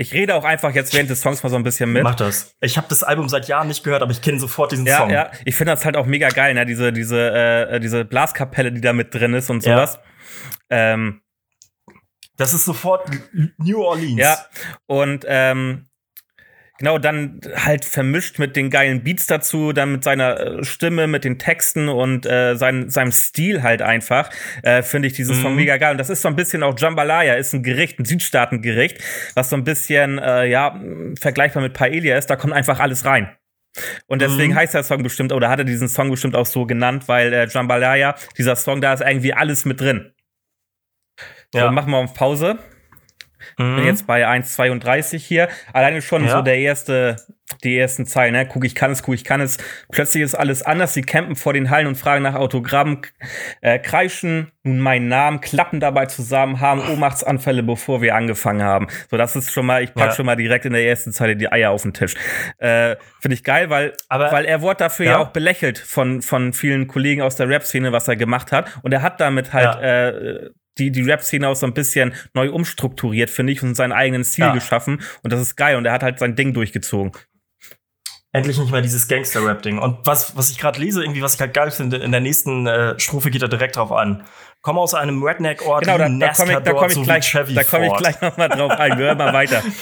[0.00, 2.04] Ich rede auch einfach jetzt während des Songs mal so ein bisschen mit.
[2.04, 2.54] Mach das.
[2.60, 5.10] Ich habe das Album seit Jahren nicht gehört, aber ich kenne sofort diesen Ja, Song.
[5.10, 6.64] ja, ich finde das halt auch mega geil, ne?
[6.64, 9.98] Diese, diese, äh, diese Blaskapelle, die da mit drin ist und sowas.
[10.70, 11.20] Ähm,
[12.36, 13.10] Das ist sofort
[13.58, 14.20] New Orleans.
[14.20, 14.38] ja,
[14.86, 15.87] und ähm,
[16.78, 21.24] genau, dann halt vermischt mit den geilen Beats dazu, dann mit seiner äh, Stimme, mit
[21.24, 24.30] den Texten und äh, sein, seinem Stil halt einfach,
[24.62, 25.56] äh, finde ich diesen Song Mhm.
[25.56, 25.92] mega geil.
[25.92, 28.98] Und das ist so ein bisschen auch Jambalaya, ist ein Gericht, ein Südstaatengericht,
[29.34, 30.80] was so ein bisschen, äh, ja,
[31.20, 33.34] vergleichbar mit Paella ist, da kommt einfach alles rein.
[34.06, 34.56] Und deswegen Mhm.
[34.58, 37.46] heißt der Song bestimmt, oder hat er diesen Song bestimmt auch so genannt, weil äh,
[37.46, 40.12] Jambalaya, dieser Song, da ist irgendwie alles mit drin.
[41.52, 41.70] So, Ja.
[41.70, 42.58] machen wir auf Pause.
[43.58, 43.76] Mhm.
[43.76, 45.48] Bin jetzt bei 1,32 hier.
[45.72, 46.30] Alleine schon Ja.
[46.36, 47.16] so der erste,
[47.64, 48.46] die ersten Zeilen, ne?
[48.46, 49.56] Guck, ich kann es, guck, ich kann es.
[49.90, 50.94] Plötzlich ist alles anders.
[50.94, 53.02] Sie campen vor den Hallen und fragen nach Autogrammen,
[53.60, 58.86] äh, kreischen nun meinen Namen, klappen dabei zusammen, haben Ohnmachtsanfälle, bevor wir angefangen haben.
[59.10, 60.12] So, das ist schon mal, ich pack Ja.
[60.14, 62.14] schon mal direkt in der ersten Zeile die Eier auf den Tisch.
[62.58, 65.12] Äh, Finde ich geil, weil, Aber- weil er wurde dafür ja.
[65.12, 65.18] Ja.
[65.18, 68.78] auch belächelt von, von vielen Kollegen aus der Rap-Szene, was er gemacht hat.
[68.82, 73.30] Und er hat damit halt, äh, die, die Rap-Szene auch so ein bisschen neu umstrukturiert,
[73.30, 74.52] finde ich, und seinen eigenen Stil Ja.
[74.54, 75.02] geschaffen.
[75.22, 75.76] Und das ist geil.
[75.76, 77.12] Und er hat halt sein Ding durchgezogen.
[78.32, 79.78] Endlich nicht mehr dieses Gangster-Rap-Ding.
[79.78, 82.66] Und was, was ich gerade lese, irgendwie, was ich halt geil finde, in der nächsten
[82.66, 84.22] äh, Strophe geht er direkt drauf an.
[84.60, 87.64] Komm aus einem Redneck-Ort, Genau, da, da komme ich, da komm ich sowie gleich, da
[87.64, 88.98] komm ich gleich nochmal drauf ein.
[88.98, 89.62] Wir hören mal weiter.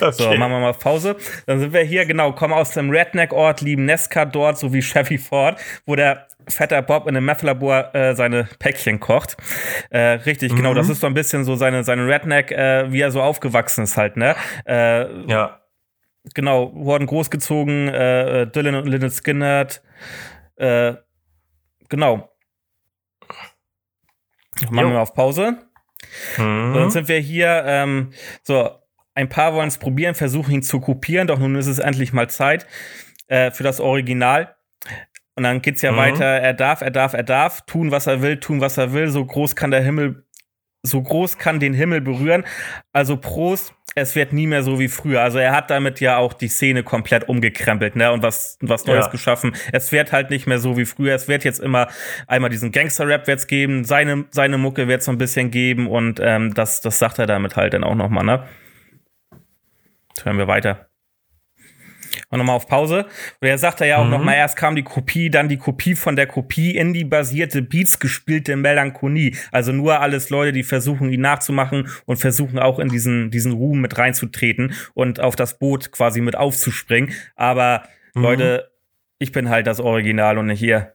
[0.00, 0.36] So, Okay.
[0.38, 1.14] machen wir mal Pause.
[1.46, 5.60] Dann sind wir hier, genau, kommen aus dem Redneck-Ort, lieben Nesca dort, sowie Chevy Ford,
[5.86, 9.36] wo der fetter Bob in einem Meth-Labor äh, seine Päckchen kocht.
[9.90, 10.76] Äh, richtig, genau, Mhm.
[10.76, 13.96] das ist so ein bisschen so seine, seine Redneck, äh, wie er so aufgewachsen ist
[13.96, 14.34] halt, ne?
[14.66, 15.60] Äh, Ja.
[16.34, 19.82] genau, wurden großgezogen, äh, äh, Dylan und Lynyrd Skynyrd,
[20.56, 20.94] äh,
[21.88, 22.30] genau.
[24.70, 24.82] Machen Jo.
[24.88, 25.56] wir mal auf Pause.
[26.38, 26.72] Mhm.
[26.74, 28.70] Dann sind wir hier, ähm, so,
[29.14, 32.28] ein paar wollen es probieren, versuchen ihn zu kopieren, doch nun ist es endlich mal
[32.28, 32.66] Zeit
[33.28, 34.55] äh, für das Original.
[35.36, 35.96] Und dann geht's ja Mhm.
[35.98, 39.08] weiter, er darf, er darf, er darf, tun, was er will, tun, was er will,
[39.08, 40.24] so groß kann der Himmel,
[40.82, 42.44] so groß kann den Himmel berühren.
[42.94, 45.20] Also Prost, es wird nie mehr so wie früher.
[45.20, 49.06] Also er hat damit ja auch die Szene komplett umgekrempelt, ne, und was, was Neues
[49.06, 49.10] Ja.
[49.10, 49.54] geschaffen.
[49.72, 51.14] Es wird halt nicht mehr so wie früher.
[51.14, 51.88] Es wird jetzt immer
[52.26, 56.54] einmal diesen Gangster-Rap wird's geben, seine, seine Mucke wird's so ein bisschen geben und ähm,
[56.54, 58.46] das, das sagt er damit halt dann auch nochmal, ne?
[60.08, 60.88] Jetzt hören wir weiter.
[62.30, 63.06] Und nochmal auf Pause.
[63.40, 64.10] Und er sagt ja auch Mhm.
[64.10, 68.56] noch nochmal, erst kam die Kopie, dann die Kopie von der Kopie, Indie-basierte Beats, gespielte
[68.56, 69.34] Melancholie.
[69.52, 73.80] Also nur alles Leute, die versuchen, ihn nachzumachen und versuchen auch in diesen, diesen Ruhm
[73.80, 77.12] mit reinzutreten und auf das Boot quasi mit aufzuspringen.
[77.34, 77.82] Aber
[78.14, 78.22] Mhm.
[78.22, 78.70] Leute,
[79.18, 80.94] ich bin halt das Original und nicht hier.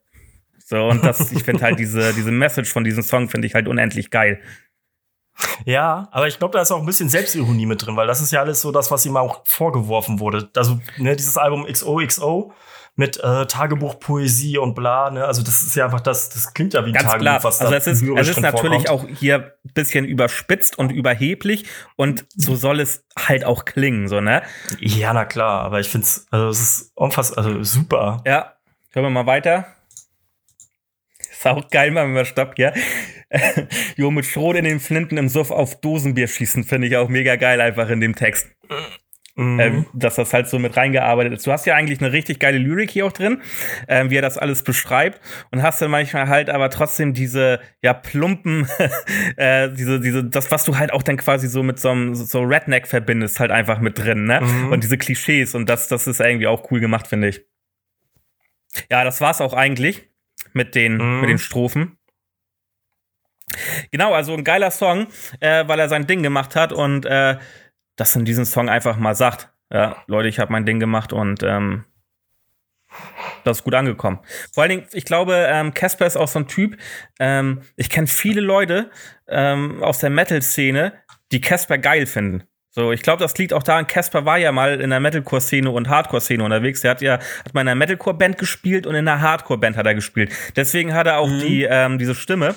[0.58, 3.68] So, und das, ich finde halt diese, diese Message von diesem Song finde ich halt
[3.68, 4.40] unendlich geil.
[5.66, 8.32] Ja, aber ich glaube, da ist auch ein bisschen Selbstironie mit drin, weil das ist
[8.32, 10.50] ja alles so das, was ihm auch vorgeworfen wurde.
[10.56, 12.54] Also, ne, dieses Album XOXO
[12.96, 16.74] mit äh, Tagebuch, Poesie und bla, ne, also das ist ja einfach das, das klingt
[16.74, 17.44] ja wie ein Ganz Tagebuch, klar.
[17.44, 19.14] was da Also es ist, es ist natürlich vorkommt.
[19.14, 21.66] auch hier ein bisschen überspitzt und überheblich
[21.96, 24.44] und so soll es halt auch klingen, so, ne?
[24.80, 28.22] Ja, na klar, aber ich find's, also es ist unfassbar, also super.
[28.26, 28.54] Ja,
[28.92, 29.66] hören wir mal weiter.
[31.42, 32.72] Ist auch geil, machen wir Stopp hier.
[33.96, 37.36] jo, mit Schrot in den Flinten im Suff auf Dosenbier schießen, finde ich auch mega
[37.36, 38.52] geil einfach in dem Text.
[39.36, 39.60] Mhm.
[39.60, 41.48] Ähm, dass das halt so mit reingearbeitet ist.
[41.48, 43.42] Du hast ja eigentlich eine richtig geile Lyrik hier auch drin,
[43.88, 45.20] ähm, wie er das alles beschreibt
[45.50, 48.68] und hast dann manchmal halt aber trotzdem diese ja plumpen
[49.38, 52.42] äh, diese diese das was du halt auch dann quasi so mit so einem so
[52.42, 54.42] Redneck verbindest halt einfach mit drin, ne?
[54.42, 54.74] Mhm.
[54.74, 57.42] Und diese Klischees und das das ist irgendwie auch cool gemacht, finde ich.
[58.92, 60.11] Ja, das war's auch eigentlich
[60.54, 61.22] mit den Mhm.
[61.22, 61.98] mit den Strophen.
[63.92, 65.08] Genau, also ein geiler Song,
[65.42, 67.38] äh, weil er sein Ding gemacht hat und äh,
[67.98, 69.50] das in diesem Song einfach mal sagt.
[69.72, 71.86] Ja, Leute, ich habe mein Ding gemacht und ähm,
[73.44, 74.20] das ist gut angekommen.
[74.54, 76.78] Vor allen Dingen, ich glaube, ähm, Casper ist auch so ein Typ.
[77.20, 78.90] Ähm, ich kenne viele Leute
[79.28, 80.94] ähm, aus der Metal-Szene,
[81.32, 82.44] die Casper geil finden.
[82.74, 85.90] So, ich glaube, das liegt auch daran, Casper war ja mal in der Metalcore-Szene und
[85.90, 86.80] Hardcore-Szene unterwegs.
[86.80, 89.94] Der hat ja hat mal in einer Metalcore-Band gespielt und in einer Hardcore-Band hat er
[89.94, 90.32] gespielt.
[90.56, 92.56] Deswegen hat er auch die ähm, diese Stimme,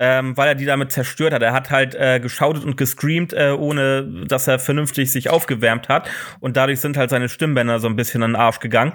[0.00, 1.40] ähm, weil er die damit zerstört hat.
[1.42, 6.10] Er hat halt äh, geschautet und gescreamt, äh, ohne dass er vernünftig sich aufgewärmt hat.
[6.40, 8.92] Und dadurch sind halt seine Stimmbänder so ein bisschen in den Arsch gegangen.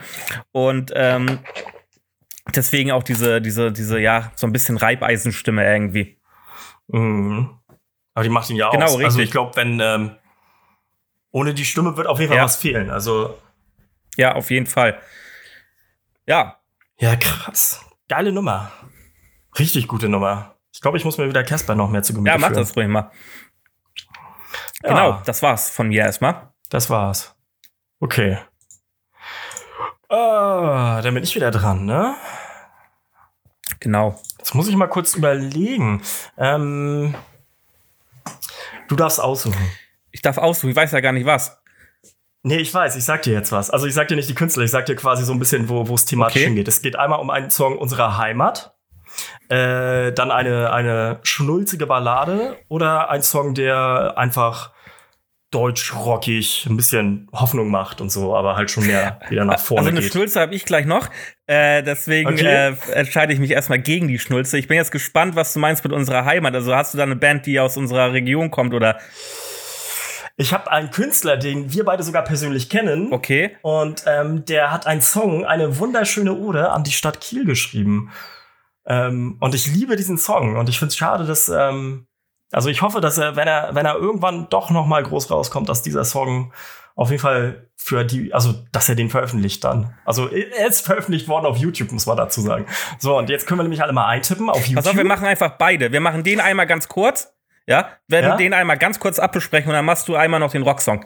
[0.51, 1.39] Und ähm,
[2.53, 6.17] deswegen auch diese, diese, diese, ja, so ein bisschen Reibeisenstimme irgendwie.
[6.87, 7.49] Mhm.
[8.13, 8.95] Aber die macht ihn ja Genau, aus.
[8.95, 9.23] Also richtig.
[9.23, 10.11] ich glaube, wenn ähm,
[11.31, 12.43] ohne die Stimme wird auf jeden Fall Ja.
[12.45, 12.89] was fehlen.
[12.89, 13.37] Also
[14.17, 14.99] Ja, auf jeden Fall.
[16.25, 16.59] Ja.
[16.97, 17.81] Ja, krass.
[18.07, 18.71] Geile Nummer.
[19.57, 20.55] Richtig gute Nummer.
[20.73, 22.59] Ich glaube, ich muss mir wieder Casper noch mehr zu Gemüte Ja, mach führen.
[22.59, 23.11] das ruhig mal.
[24.83, 24.89] Ja.
[24.89, 26.49] Genau, das war's von mir erstmal.
[26.69, 27.35] Das war's.
[27.99, 28.37] Okay.
[30.09, 32.15] Ah, dann bin ich wieder dran, ne?
[33.79, 34.19] Genau.
[34.37, 36.01] Jetzt muss ich mal kurz überlegen.
[36.37, 37.13] Ähm,
[38.87, 39.69] du darfst aussuchen.
[40.11, 41.57] Ich darf aussuchen, ich weiß ja gar nicht was.
[42.43, 43.69] Nee, ich weiß, ich sag dir jetzt was.
[43.69, 45.83] Also ich sag dir nicht die Künstler, ich sag dir quasi so ein bisschen, wo
[45.93, 46.45] es thematisch Okay.
[46.45, 46.67] hingeht.
[46.67, 48.75] Es geht einmal um einen Song unserer Heimat,
[49.49, 54.71] äh, dann eine, eine schnulzige Ballade oder ein Song, der einfach
[55.51, 59.89] deutsch-rockig ein bisschen Hoffnung macht und so, aber halt schon mehr wieder nach vorne Also
[59.89, 60.11] eine geht.
[60.11, 61.09] Schnulze habe ich gleich noch.
[61.47, 62.69] Äh, deswegen Okay.
[62.69, 64.57] äh, entscheide ich mich erstmal gegen die Schnulze.
[64.57, 66.53] Ich bin jetzt gespannt, was du meinst mit unserer Heimat.
[66.55, 68.99] Also hast du da eine Band, die aus unserer Region kommt oder
[70.39, 73.11] Ich habe einen Künstler, den wir beide sogar persönlich kennen.
[73.11, 73.57] okay?
[73.61, 78.09] Und ähm, der hat einen Song, eine wunderschöne Ode an die Stadt Kiel geschrieben.
[78.85, 80.55] Ähm, und ich liebe diesen Song.
[80.55, 81.49] Und ich finde es schade, dass.
[81.49, 82.07] Ähm,
[82.53, 85.67] also ich hoffe, dass er, wenn er, wenn er irgendwann doch noch mal groß rauskommt,
[85.67, 86.53] dass dieser Song
[86.95, 89.93] auf jeden Fall für die, also dass er den veröffentlicht dann.
[90.05, 92.65] Also er ist veröffentlicht worden auf YouTube, muss man dazu sagen.
[92.97, 94.75] So, und jetzt können wir nämlich alle mal eintippen auf YouTube.
[94.75, 95.91] Pass auf, wir machen einfach beide.
[95.91, 97.33] Wir machen den einmal ganz kurz.
[97.69, 98.35] Ja, werden Ja?
[98.35, 101.05] den einmal ganz kurz abbesprechen und dann machst du einmal noch den Rocksong.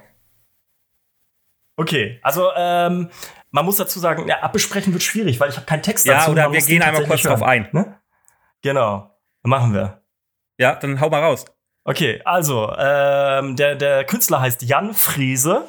[1.76, 3.10] Okay, also ähm,
[3.52, 6.32] man muss dazu sagen, ja, abbesprechen wird schwierig, weil ich habe keinen Text Ja, dazu.
[6.32, 7.68] oder man wir gehen einmal kurz tatsächlich drauf ein.
[7.74, 8.00] Ne?
[8.62, 9.12] Genau,
[9.42, 10.04] machen wir.
[10.58, 11.44] Ja, dann hau mal raus.
[11.84, 15.68] Okay, also ähm, der, der Künstler heißt Jan Friese,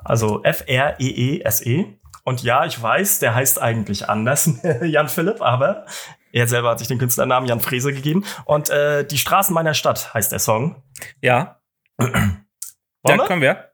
[0.00, 1.80] also F-R-E-E-S-E.
[1.80, 1.98] E.
[2.24, 4.50] Und ja, ich weiß, der heißt eigentlich anders,
[4.82, 5.86] Jan Philipp, aber
[6.40, 8.24] er selber hat sich den Künstlernamen Jan Friese gegeben.
[8.44, 10.82] Und äh, Die Straßen meiner Stadt heißt der Song.
[11.22, 11.60] Ja,
[11.98, 12.46] Wollen
[13.06, 13.24] ja wir?
[13.26, 13.70] können wir.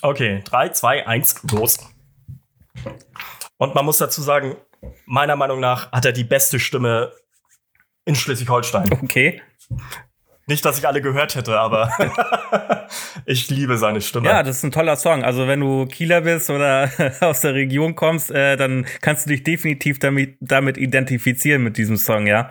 [0.00, 1.78] Okay, 3, 2, 1, los.
[3.56, 4.56] Und man muss dazu sagen,
[5.06, 7.12] meiner Meinung nach hat er die beste Stimme
[8.04, 8.90] in Schleswig-Holstein.
[9.02, 9.42] Okay.
[10.46, 11.90] Nicht, dass ich alle gehört hätte, aber
[13.26, 14.26] ich liebe seine Stimme.
[14.26, 15.22] Ja, das ist ein toller Song.
[15.22, 16.90] Also wenn du Kieler bist oder
[17.20, 21.96] aus der Region kommst, äh, dann kannst du dich definitiv damit, damit identifizieren mit diesem
[21.96, 22.50] Song, ja.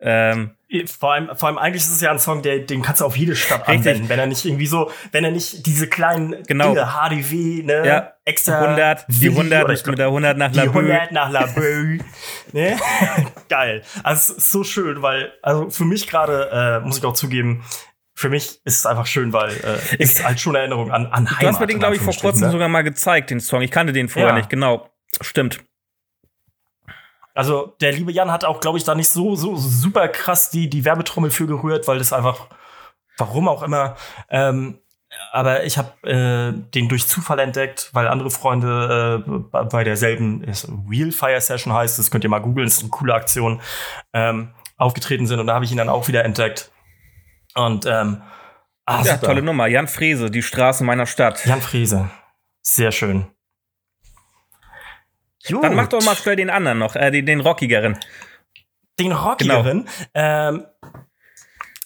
[0.00, 0.52] Ähm,
[0.98, 3.16] Vor allem, vor allem eigentlich ist es ja ein Song, der, den kannst du auf
[3.16, 3.86] jede Stadt Richtig.
[3.86, 6.74] anwenden, wenn er nicht irgendwie so, wenn er nicht diese kleinen Genau.
[6.74, 10.06] Dinge, HDW, ne, ja, extra 100, die Willi 100 oder mit, ich glaub, mit der
[10.06, 10.78] 100 nach die Laboe.
[10.80, 11.98] 100 nach Laboe.
[12.52, 12.76] ne?
[13.48, 13.82] Geil.
[14.02, 17.64] Also es ist so schön, weil, also für mich gerade, äh, muss ich auch zugeben,
[18.14, 21.28] für mich ist es einfach schön, weil äh, ist halt schon eine Erinnerung an, an
[21.30, 21.42] Heimat.
[21.42, 22.50] Du hast mir den, glaube ich, vor kurzem ne?
[22.50, 23.62] sogar mal gezeigt, den Song.
[23.62, 24.36] Ich kannte den vorher Ja.
[24.36, 24.88] nicht, genau.
[25.20, 25.60] Stimmt.
[27.36, 30.68] Also der liebe Jan hat auch, glaube ich, da nicht so, so super krass die,
[30.68, 32.46] die Werbetrommel für gerührt, weil das einfach,
[33.18, 33.94] warum auch immer,
[34.30, 34.78] ähm,
[35.32, 39.30] aber ich habe äh, den durch Zufall entdeckt, weil andere Freunde äh,
[39.64, 40.44] bei- derselben
[40.90, 43.60] Real Fire Session heißt, das könnt ihr mal googeln, ist eine coole Aktion,
[44.12, 46.70] ähm, aufgetreten sind und da habe ich ihn dann auch wieder entdeckt.
[47.54, 48.20] Und ähm,
[48.84, 49.26] ah, Ja, super.
[49.28, 49.68] tolle Nummer.
[49.68, 51.46] Jan Frese, die Straßen meiner Stadt.
[51.46, 52.10] Jan Frese.
[52.62, 53.26] Sehr schön.
[55.50, 55.92] Dann mach Gut.
[55.94, 57.98] doch mal schnell den anderen noch, äh, den, den rockigeren.
[58.98, 59.84] Den rockigeren.
[59.84, 59.90] Genau.
[60.14, 60.64] Ähm,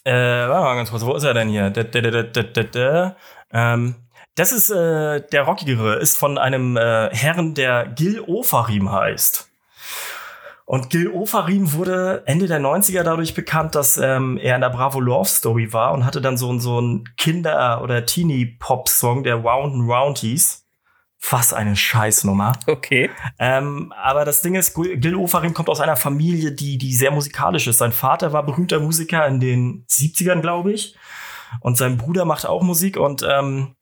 [0.05, 1.71] äh, warte mal ganz kurz, wo ist er denn hier?
[1.71, 3.17] Da, da, da.
[3.53, 3.95] Ähm,
[4.37, 9.49] das ist äh, der rockigere, ist von einem äh, Herrn, der Gil Ofarim heißt.
[10.65, 15.01] Und Gil Ofarim wurde Ende der 90er dadurch bekannt, dass ähm, er in der Bravo
[15.01, 19.75] Love Story war und hatte dann so, ein- so einen Kinder- oder Teenie-Pop-Song, der Round
[19.75, 20.65] and Round hieß.
[21.29, 22.53] Was eine Scheißnummer.
[22.67, 23.11] Okay.
[23.39, 27.67] Ähm, aber das Ding ist, Gil Ofarim kommt aus einer Familie, die, die sehr musikalisch
[27.67, 27.79] ist.
[27.79, 30.97] Sein Vater war berühmter Musiker in den 70ern, glaube ich.
[31.61, 32.97] Und sein Bruder macht auch Musik.
[32.97, 33.75] Und ähm,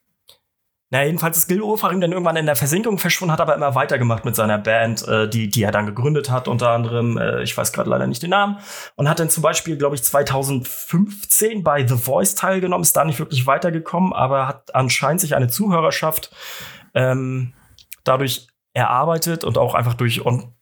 [0.90, 4.24] na, jedenfalls ist Gil Ofarim dann irgendwann in der Versinkung verschwunden, hat aber immer weitergemacht
[4.24, 7.74] mit seiner Band, äh, die, die er dann gegründet hat, unter anderem, äh, ich weiß
[7.74, 8.58] gerade leider nicht den Namen.
[8.96, 13.18] Und hat dann zum Beispiel, glaube ich, 2015 bei The Voice teilgenommen, ist da nicht
[13.18, 16.30] wirklich weitergekommen, aber hat anscheinend sich eine Zuhörerschaft
[16.98, 17.54] ähm,
[18.02, 20.52] dadurch erarbeitet und auch einfach durch und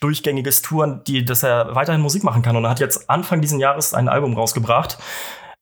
[0.00, 2.56] durchgängiges Touren, die, dass er weiterhin Musik machen kann.
[2.56, 4.98] Und er hat jetzt Anfang diesen Jahres ein Album rausgebracht,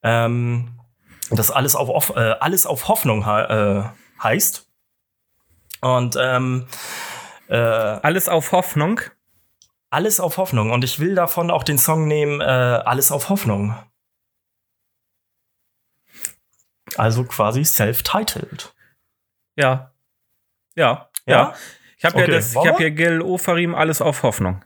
[0.03, 0.79] ähm,
[1.31, 3.83] das alles auf, auf, äh, alles auf Hoffnung äh,
[4.22, 4.66] heißt.
[5.81, 6.66] Und ähm,
[7.49, 9.01] äh, Alles auf Hoffnung.
[9.91, 10.70] alles auf Hoffnung.
[10.70, 13.74] Und ich will davon auch den Song nehmen, äh, Alles auf Hoffnung.
[16.97, 18.74] Also quasi self-titled.
[19.57, 19.93] Ja.
[20.79, 21.09] Ja.
[21.26, 21.37] Ja?
[21.37, 21.55] Ja.
[21.99, 24.64] Ich habe Okay, ja das, ich habe hier Gil Ofarim, alles auf Hoffnung.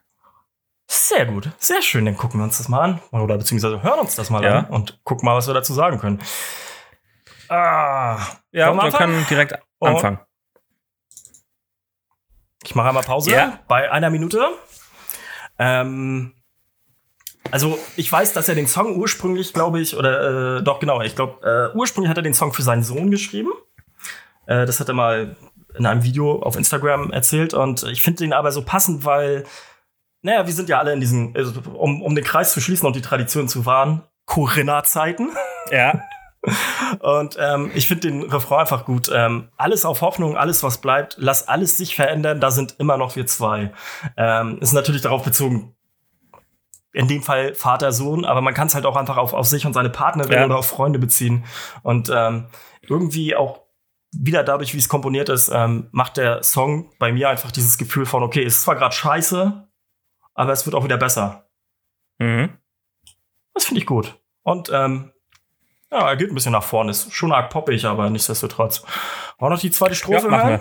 [0.86, 2.04] Sehr gut, sehr schön.
[2.04, 3.00] Dann gucken wir uns das mal an.
[3.12, 4.58] Oder beziehungsweise hören uns das mal Ja.
[4.58, 6.20] an und gucken mal, was wir dazu sagen können.
[7.48, 8.18] Ah,
[8.50, 9.86] Ja, wir können direkt Oh.
[9.86, 10.20] anfangen.
[12.64, 13.58] Ich mache einmal Pause Ja.
[13.68, 14.46] bei einer Minute.
[15.58, 16.34] Ähm,
[17.50, 21.16] also ich weiß, dass er den Song ursprünglich, glaube ich, oder äh, doch genau, ich
[21.16, 23.50] glaube, äh, ursprünglich hat er den Song für seinen Sohn geschrieben.
[24.46, 25.36] Äh, das hat er mal
[25.78, 29.44] in einem Video auf Instagram erzählt und ich finde den aber so passend, weil,
[30.22, 32.96] naja, wir sind ja alle in diesen, also, um, um den Kreis zu schließen und
[32.96, 35.30] die Tradition zu wahren, Corinna-Zeiten.
[35.70, 36.00] Ja.
[36.98, 39.08] Und ähm, ich finde den Refrain einfach gut.
[39.14, 43.14] Ähm, alles auf Hoffnung, alles was bleibt, lass alles sich verändern, da sind immer noch
[43.14, 43.72] wir zwei.
[44.16, 45.76] Ähm, ist natürlich darauf bezogen,
[46.92, 49.66] in dem Fall Vater, Sohn, aber man kann es halt auch einfach auf, auf sich
[49.66, 50.44] und seine Partnerin Ja.
[50.44, 51.44] oder auf Freunde beziehen.
[51.82, 52.46] Und ähm,
[52.82, 53.60] irgendwie auch
[54.12, 58.06] wieder dadurch, wie es komponiert ist, ähm, macht der Song bei mir einfach dieses Gefühl
[58.06, 59.68] von, okay, es ist zwar gerade scheiße,
[60.34, 61.48] aber es wird auch wieder besser.
[62.18, 62.50] Mhm.
[63.54, 64.18] Das finde ich gut.
[64.42, 65.12] Und ähm,
[65.90, 66.90] ja, er geht ein bisschen nach vorne.
[66.90, 68.82] Ist schon arg poppig, aber nichtsdestotrotz.
[69.38, 70.60] Auch noch die zweite Ja, Strophe machen hören?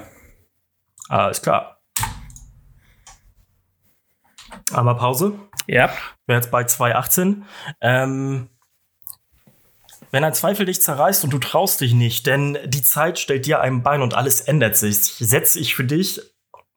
[1.07, 1.81] Alles klar.
[4.73, 5.33] Einmal Pause.
[5.67, 5.89] Ja.
[6.25, 7.43] Wäre jetzt bei 2,18.
[7.81, 8.49] Ähm,
[10.11, 13.61] wenn ein Zweifel dich zerreißt und du traust dich nicht, denn die Zeit stellt dir
[13.61, 16.21] ein Bein und alles ändert sich, setze ich für dich,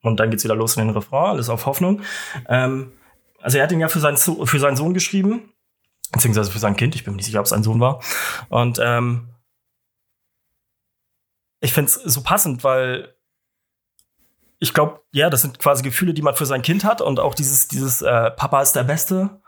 [0.03, 2.03] und dann geht's wieder los in den Refrain, alles auf Hoffnung.
[2.49, 2.93] Ähm,
[3.41, 5.53] also er hat ihn ja für seinen, für seinen Sohn geschrieben,
[6.12, 8.03] beziehungsweise für sein Kind, ich bin mir nicht sicher, ob es sein Sohn war.
[8.51, 9.30] Und ähm,
[11.61, 13.14] ich finde es so passend, weil
[14.59, 17.35] ich glaube, ja, das sind quasi Gefühle, die man für sein Kind hat und auch
[17.35, 19.43] dieses, dieses äh, Papa ist der Beste,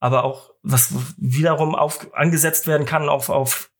[0.00, 3.70] aber auch was wiederum auf, angesetzt werden kann auf, auf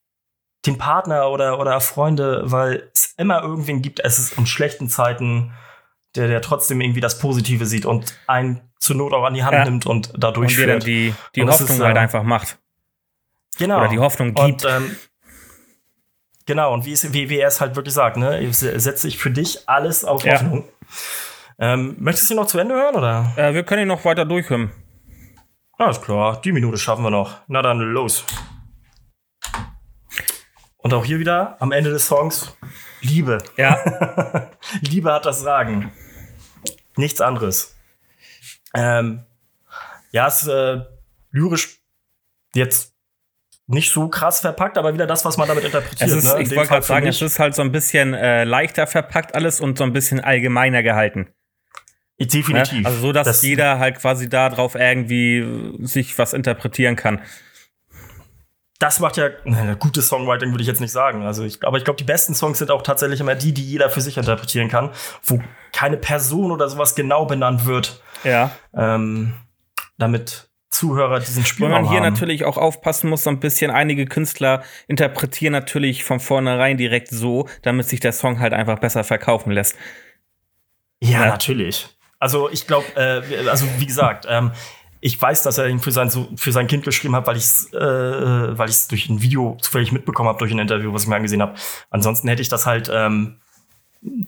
[0.65, 5.51] den Partner oder, oder Freunde, weil es immer irgendwen gibt, es ist in schlechten Zeiten,
[6.15, 9.53] der, der trotzdem irgendwie das Positive sieht und einen zur Not auch an die Hand
[9.53, 9.65] Ja.
[9.65, 10.85] nimmt und da Und durchführt.
[10.85, 12.57] die, die Und Hoffnung ist, halt äh, einfach macht.
[13.57, 13.79] genau.
[13.79, 14.63] Oder die Hoffnung gibt.
[14.63, 14.95] Und, ähm,
[16.45, 18.47] genau, und wie, es, wie, wie er es halt wirklich sagt, ne?
[18.53, 20.33] Setze ich für dich alles auf Ja.
[20.35, 20.63] Hoffnung.
[21.59, 23.33] Ähm, möchtest du noch zu Ende hören, oder?
[23.35, 24.71] Äh, wir können ihn noch weiter durchhören.
[25.77, 27.41] Alles klar, die Minute schaffen wir noch.
[27.47, 28.25] Na dann los.
[30.77, 32.57] Und auch hier wieder am Ende des Songs
[33.01, 33.37] Liebe.
[33.57, 34.49] Ja.
[34.81, 35.91] Liebe hat das Sagen.
[36.95, 37.75] Nichts anderes.
[38.73, 39.25] Ähm,
[40.11, 40.81] ja, es ist äh,
[41.31, 41.79] lyrisch
[42.55, 42.95] jetzt
[43.67, 46.09] nicht so krass verpackt, aber wieder das, was man damit interpretiert.
[46.09, 46.39] Es ist, ne?
[46.39, 49.59] In ich wollte gerade sagen, es ist halt so ein bisschen äh, leichter verpackt alles
[49.59, 51.27] und so ein bisschen allgemeiner gehalten.
[52.19, 52.25] Ne?
[52.27, 52.85] definitiv.
[52.85, 57.21] Also so, dass Das- jeder halt quasi darauf irgendwie sich was interpretieren kann.
[58.79, 61.23] das macht ja ne, gutes Songwriting, würde ich jetzt nicht sagen.
[61.23, 63.89] Also ich, aber ich glaube, die besten Songs sind auch tatsächlich immer die, die jeder
[63.89, 64.91] für sich interpretieren kann,
[65.23, 65.41] wo
[65.73, 68.51] keine Person oder sowas genau benannt wird, Ja.
[68.75, 69.33] ähm,
[69.97, 72.13] damit Zuhörer diesen Weil Spielraum man hier haben.
[72.13, 77.47] natürlich auch aufpassen muss, so ein bisschen einige Künstler interpretieren natürlich von vornherein direkt so,
[77.63, 79.75] damit sich der Song halt einfach besser verkaufen lässt.
[81.01, 81.25] Ja, Ja.
[81.27, 81.96] natürlich.
[82.19, 84.51] Also ich glaube, äh, also wie gesagt, ähm,
[84.99, 87.43] ich weiß, dass er ihn für sein, so- für sein Kind geschrieben hat, weil ich
[87.43, 87.77] es äh,
[88.57, 91.41] weil ich's durch ein Video zufällig mitbekommen habe, durch ein Interview, was ich mir angesehen
[91.41, 91.53] habe.
[91.91, 93.39] Ansonsten hätte ich das halt ähm,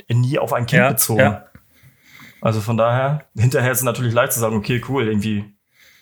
[0.07, 1.19] nie auf ein Kind Ja, bezogen.
[1.21, 1.45] ja.
[2.41, 5.53] Also von daher, hinterher ist es natürlich leicht zu sagen, okay, cool, irgendwie,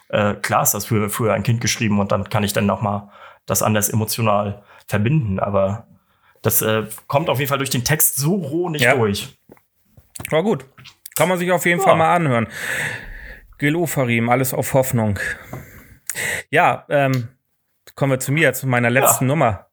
[0.10, 2.82] äh, klar ist das für, für ein Kind geschrieben und dann kann ich dann noch
[2.82, 3.10] mal
[3.46, 5.40] das anders emotional verbinden.
[5.40, 5.88] Aber
[6.42, 8.96] das äh, kommt auf jeden Fall durch den Text so roh nicht Ja.
[8.96, 9.38] durch.
[10.30, 10.66] War gut.
[11.18, 11.86] Kann man sich auf jeden Ja.
[11.86, 12.48] Fall mal anhören.
[13.58, 15.20] Gil Ofarim, alles auf Hoffnung.
[16.50, 17.30] Ja, ähm,
[17.96, 19.68] kommen wir zu mir, zu meiner letzten Nummer.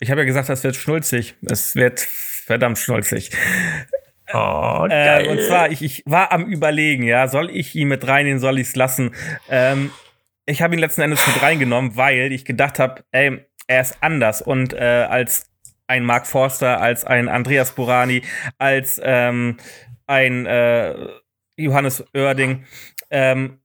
[0.00, 1.36] Ich habe ja gesagt, das wird schnulzig.
[1.48, 3.30] Es wird verdammt schnulzig.
[4.32, 8.40] Oh, Äh, und zwar, ich, ich war am Überlegen, ja, soll ich ihn mit reinnehmen,
[8.40, 9.14] soll ich es lassen?
[9.48, 9.90] Ähm,
[10.46, 14.42] ich habe ihn letzten Endes mit reingenommen, weil ich gedacht habe, ey, er ist anders
[14.42, 15.50] und äh, als
[15.86, 18.22] ein Mark Forster, als ein Andreas Burani,
[18.58, 19.58] als ähm,
[20.06, 21.08] ein äh,
[21.56, 22.64] Johannes Oerding.
[23.10, 23.60] Ähm,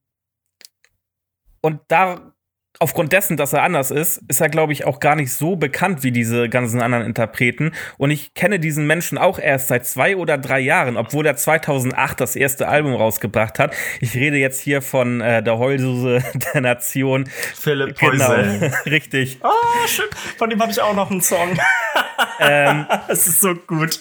[1.62, 2.34] und da
[2.80, 6.04] aufgrund dessen, dass er anders ist, ist er, glaube ich, auch gar nicht so bekannt
[6.04, 7.74] wie diese ganzen anderen Interpreten.
[7.98, 12.22] Und ich kenne diesen Menschen auch erst seit zwei oder drei Jahren, obwohl er 2008
[12.22, 13.76] das erste Album rausgebracht hat.
[14.00, 16.24] Ich rede jetzt hier von äh, der Heulsuse
[16.54, 17.28] der Nation.
[17.28, 18.34] Philipp Genau,
[18.86, 19.40] richtig.
[19.44, 20.06] Oh, schön.
[20.38, 21.60] Von dem habe ich auch noch einen Song.
[22.40, 24.00] ähm, Es ist so gut.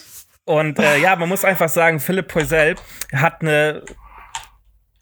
[0.49, 2.73] Und äh, ja, man muss einfach sagen, Philipp Poisel
[3.13, 3.83] hat eine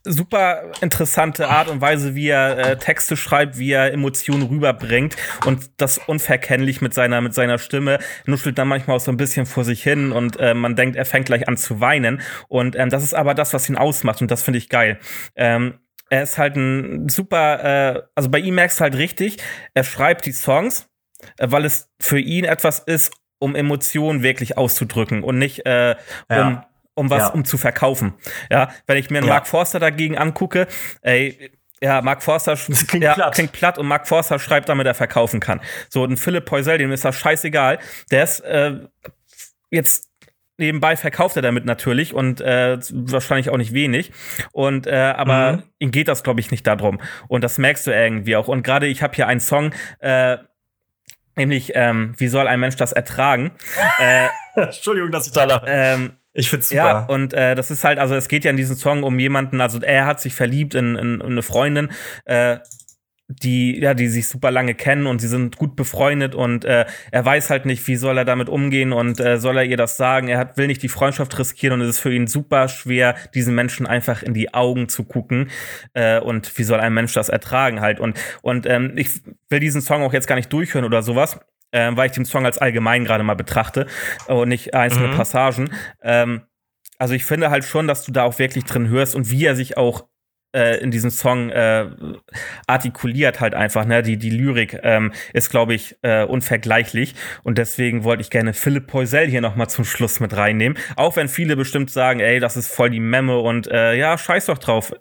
[0.04, 5.70] super interessante Art und Weise, wie er äh, Texte schreibt, wie er Emotionen rüberbringt und
[5.78, 9.64] das unverkennlich mit seiner mit seiner Stimme nuschelt dann manchmal auch so ein bisschen vor
[9.64, 13.02] sich hin und äh, man denkt, er fängt gleich an zu weinen und ähm, das
[13.02, 14.98] ist aber das, was ihn ausmacht und das finde ich geil.
[15.34, 15.78] Ähm,
[16.10, 19.38] er ist halt ein super, äh, also bei ihm merkst du halt richtig,
[19.72, 20.90] er schreibt die Songs,
[21.38, 25.96] äh, weil es für ihn etwas ist, um Emotionen wirklich auszudrücken und nicht äh,
[26.28, 26.68] um Ja.
[26.94, 27.28] um was, ja.
[27.28, 28.14] um zu verkaufen.
[28.50, 29.34] Ja, wenn ich mir einen ja.
[29.34, 30.66] Mark Forster dagegen angucke,
[31.02, 33.34] ey, ja, Mark Forster klingt, ja, platt.
[33.34, 35.60] klingt platt und Mark Forster schreibt, damit er verkaufen kann.
[35.88, 37.78] So, ein Philipp Poisel, dem ist das scheißegal.
[38.10, 38.80] Der ist äh,
[39.70, 40.08] jetzt
[40.58, 44.12] nebenbei verkauft er damit natürlich und äh, wahrscheinlich auch nicht wenig.
[44.52, 45.62] Und äh, aber mhm.
[45.78, 47.00] ihm geht das, glaube ich, nicht darum.
[47.28, 48.48] Und das merkst du irgendwie auch.
[48.48, 50.38] Und gerade ich habe hier einen Song, äh,
[51.38, 53.52] nämlich ähm, Wie soll ein Mensch das ertragen?
[53.98, 55.66] äh, Entschuldigung, dass ich da lache.
[55.66, 56.84] Ähm, ich find's super.
[56.84, 59.60] Ja, und äh, das ist halt, also es geht ja in diesem Song um jemanden,
[59.60, 61.90] also er hat sich verliebt in, in, in eine Freundin,
[62.26, 62.58] äh,
[63.28, 67.24] die ja, die sich super lange kennen und sie sind gut befreundet und äh, er
[67.24, 70.28] weiß halt nicht, wie soll er damit umgehen und äh, soll er ihr das sagen.
[70.28, 73.54] Er hat, will nicht die Freundschaft riskieren und es ist für ihn super schwer, diesen
[73.54, 75.50] Menschen einfach in die Augen zu gucken
[75.92, 79.20] äh, und wie soll ein Mensch das ertragen halt und und ähm, ich
[79.50, 81.38] will diesen Song auch jetzt gar nicht durchhören oder sowas,
[81.70, 83.86] äh, weil ich den Song als allgemein gerade mal betrachte
[84.26, 85.16] und nicht einzelne mhm.
[85.16, 85.70] Passagen.
[86.02, 86.42] Ähm,
[86.98, 89.54] also ich finde halt schon, dass du da auch wirklich drin hörst und wie er
[89.54, 90.06] sich auch
[90.54, 91.86] äh, in diesem Song äh,
[92.66, 93.84] artikuliert halt einfach.
[93.84, 94.02] Ne?
[94.02, 97.14] Die, die Lyrik ähm, ist, glaube ich, äh, unvergleichlich.
[97.42, 100.78] Und deswegen wollte ich gerne Philipp Poisel hier noch mal zum Schluss mit reinnehmen.
[100.96, 104.46] Auch wenn viele bestimmt sagen, ey, das ist voll die Memme und äh, ja, scheiß
[104.46, 104.92] doch drauf.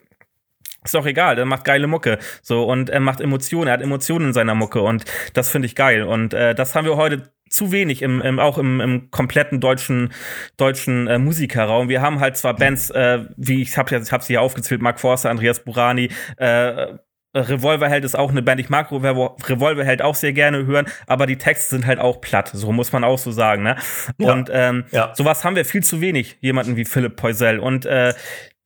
[0.84, 2.18] Ist doch egal, der macht geile Mucke.
[2.42, 5.76] So, und er macht Emotionen, er hat Emotionen in seiner Mucke und das finde ich
[5.76, 6.04] geil.
[6.04, 10.14] Und äh, das haben wir heute zu wenig im, im auch im, im kompletten deutschen
[10.58, 11.90] deutschen äh, Musikerraum.
[11.90, 15.00] Wir haben halt zwar Bands, äh, wie ich habe ich hab sie hier aufgezählt, Mark
[15.00, 16.98] Forster, Andreas Burani, äh,
[17.36, 21.76] Revolverheld ist auch eine Band, ich mag Revolverheld auch sehr gerne hören, aber die Texte
[21.76, 23.64] sind halt auch platt, so muss man auch so sagen.
[23.64, 23.76] Ne?
[24.18, 24.34] Ja.
[24.34, 25.14] Und ähm, ja.
[25.16, 27.60] sowas haben wir viel zu wenig, jemanden wie Philipp Poisel.
[27.60, 28.14] Und äh,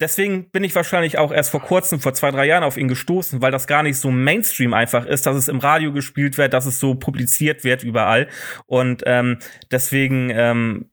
[0.02, 3.42] deswegen bin ich wahrscheinlich auch erst vor kurzem, vor zwei, drei Jahren auf ihn gestoßen,
[3.42, 6.66] weil das gar nicht so Mainstream einfach ist, dass es im Radio gespielt wird, dass
[6.66, 8.28] es so publiziert wird überall.
[8.66, 9.40] Und ähm,
[9.70, 10.90] deswegen ähm,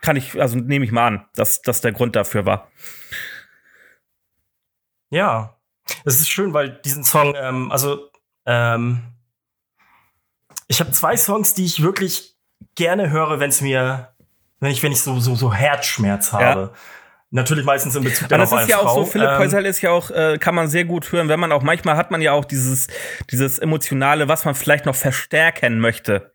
[0.00, 2.70] kann ich, also nehme ich mal an, dass das der Grund dafür war.
[5.10, 5.58] Ja,
[6.04, 8.10] es ist schön, weil diesen Song, ähm, also
[8.46, 9.02] ähm,
[10.68, 12.36] ich habe zwei Songs, die ich wirklich
[12.74, 14.14] gerne höre, wenn es mir,
[14.60, 16.60] wenn ich, wenn ich so, so, so Herzschmerz habe.
[16.60, 16.72] Ja.
[17.34, 18.86] Natürlich meistens in Bezug auf eine ist ja Frau.
[18.86, 21.50] auch so, Philipp ähm, ist ja auch, äh, kann man sehr gut hören, wenn man
[21.50, 22.86] auch, manchmal hat man ja auch dieses,
[23.32, 26.32] dieses Emotionale, was man vielleicht noch verstärken möchte.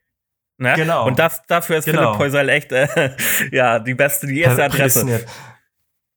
[0.58, 0.74] Ne?
[0.76, 1.08] Genau.
[1.08, 2.02] Und das, dafür ist genau.
[2.02, 3.16] Philipp Häusel echt, äh,
[3.54, 5.26] ja, die beste, die erste Adresse.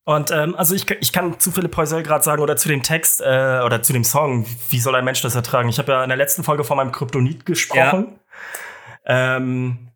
[0.03, 3.21] Und ähm, also ich, ich kann zu Philipp Häusel gerade sagen oder zu dem Text
[3.21, 5.69] äh, oder zu dem Song, wie soll ein Mensch das ertragen?
[5.69, 8.19] Ich habe ja in der letzten Folge von meinem Kryptonit gesprochen.
[9.07, 9.37] Ja.
[9.37, 9.93] Ähm,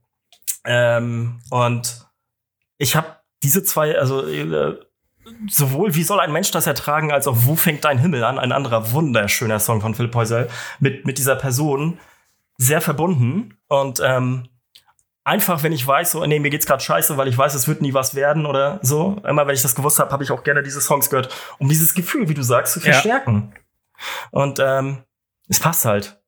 [0.64, 2.06] ähm, und
[2.78, 3.15] ich habe
[3.46, 4.76] diese zwei, also äh,
[5.48, 8.50] sowohl Wie soll ein Mensch das ertragen, als auch Wo fängt dein Himmel an, ein
[8.50, 10.48] anderer wunderschöner Song von Philipp Häusel,
[10.80, 11.98] mit, mit dieser Person
[12.58, 13.56] sehr verbunden.
[13.68, 14.48] Und ähm,
[15.22, 17.82] einfach, wenn ich weiß, so, nee, mir geht's gerade scheiße, weil ich weiß, es wird
[17.82, 19.22] nie was werden oder so.
[19.24, 21.94] Immer wenn ich das gewusst habe, habe ich auch gerne diese Songs gehört, um dieses
[21.94, 23.52] Gefühl, wie du sagst, zu verstärken.
[23.54, 23.60] Ja.
[24.32, 25.04] Und ähm,
[25.48, 26.20] es passt halt.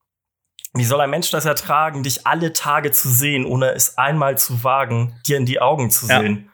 [0.75, 4.63] Wie soll ein Mensch das ertragen, dich alle Tage zu sehen, ohne es einmal zu
[4.63, 6.21] wagen, dir in die Augen zu ja.
[6.21, 6.51] sehen?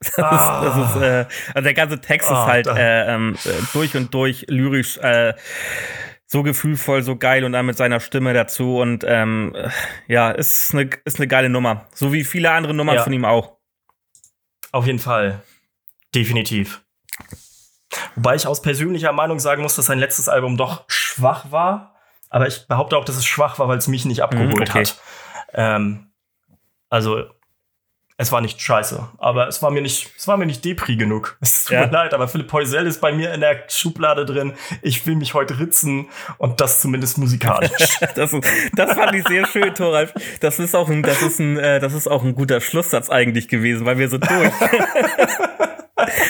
[0.16, 0.64] Das ah.
[0.66, 3.94] ist, das ist äh, also der ganze Text ah, ist halt äh, ähm, äh, durch
[3.96, 5.34] und durch lyrisch äh,
[6.26, 9.68] so gefühlvoll, so geil und dann mit seiner Stimme dazu und ähm, äh,
[10.06, 13.02] ja, ist eine ist eine geile Nummer, so wie viele andere Nummern ja.
[13.02, 13.58] von ihm auch.
[14.72, 15.42] Auf jeden Fall,
[16.14, 16.82] definitiv.
[18.14, 21.96] Wobei ich aus persönlicher Meinung sagen muss, dass sein letztes Album doch schwach war,
[22.30, 24.80] aber ich behaupte auch, dass es schwach war, weil es mich nicht abgeholt mm, okay.
[24.80, 25.00] hat.
[25.52, 26.12] Ähm,
[26.88, 27.24] also
[28.20, 31.38] es war nicht scheiße, aber es war mir nicht, es war mir nicht Depri genug.
[31.40, 31.86] Es tut ja.
[31.86, 34.52] mir leid, aber Philipp Heusel ist bei mir in der Schublade drin.
[34.82, 37.70] Ich will mich heute ritzen und das zumindest musikalisch.
[38.14, 38.36] das,
[38.76, 40.12] das fand ich sehr schön, Thoralf.
[40.40, 43.48] Das ist auch ein, das ist ein, äh, das ist auch ein guter Schlusssatz eigentlich
[43.48, 44.52] gewesen, weil wir sind durch.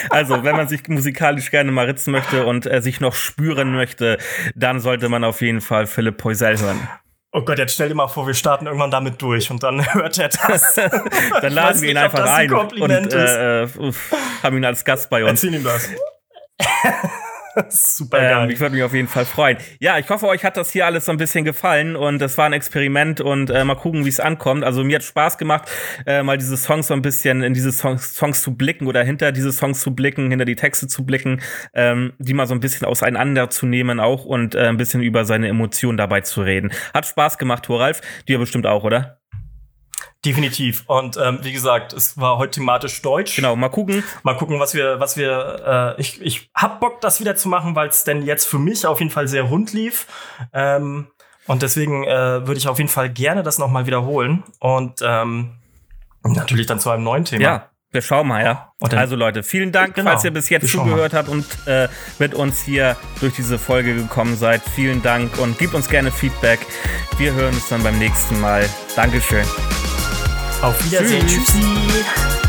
[0.09, 4.17] Also, wenn man sich musikalisch gerne mal ritzen möchte und äh, sich noch spüren möchte,
[4.53, 6.89] dann sollte man auf jeden Fall Philipp Poisel hören.
[7.33, 10.17] Oh Gott, jetzt stell dir mal vor, wir starten irgendwann damit durch und dann hört
[10.17, 10.75] er das.
[11.41, 13.69] dann laden wir ihn einfach ein und äh, äh,
[14.43, 15.43] haben ihn als Gast bei uns.
[15.43, 15.89] Erzähl ihm das.
[17.69, 18.43] Super geil.
[18.43, 19.57] Ähm, ich würde mich auf jeden Fall freuen.
[19.79, 22.45] Ja, ich hoffe, euch hat das hier alles so ein bisschen gefallen und das war
[22.45, 24.63] ein Experiment und äh, mal gucken, wie es ankommt.
[24.63, 25.69] Also mir hat Spaß gemacht,
[26.05, 29.31] äh, mal diese Songs so ein bisschen in diese Songs, Songs zu blicken oder hinter
[29.31, 31.41] diese Songs zu blicken, hinter die Texte zu blicken,
[31.73, 35.97] ähm, die mal so ein bisschen auseinanderzunehmen auch und äh, ein bisschen über seine Emotionen
[35.97, 36.71] dabei zu reden.
[36.93, 38.01] Hat Spaß gemacht, Thoralf.
[38.27, 39.20] Dir bestimmt auch, oder?
[40.23, 40.83] Definitiv.
[40.85, 43.35] Und ähm, wie gesagt, es war heute thematisch deutsch.
[43.35, 44.03] Genau, mal gucken.
[44.21, 47.75] Mal gucken, was wir, was wir, äh, ich, ich hab Bock, das wieder zu machen,
[47.75, 50.05] weil es denn jetzt für mich auf jeden Fall sehr rund lief.
[50.53, 51.07] Ähm,
[51.47, 54.43] und deswegen äh, würde ich auf jeden Fall gerne das nochmal wiederholen.
[54.59, 55.53] Und ähm,
[56.23, 57.41] natürlich dann zu einem neuen Thema.
[57.41, 58.71] Ja, Wir schauen mal, ja.
[58.79, 61.87] Also Leute, vielen Dank, genau, falls ihr bis jetzt zugehört habt und äh,
[62.19, 64.61] mit uns hier durch diese Folge gekommen seid.
[64.75, 66.59] Vielen Dank und gebt uns gerne Feedback.
[67.17, 68.69] Wir hören uns dann beim nächsten Mal.
[68.95, 69.45] Dankeschön.
[70.61, 71.25] Auf Wiedersehen.
[71.25, 71.45] Tschüss.
[71.45, 72.40] Tschüssi.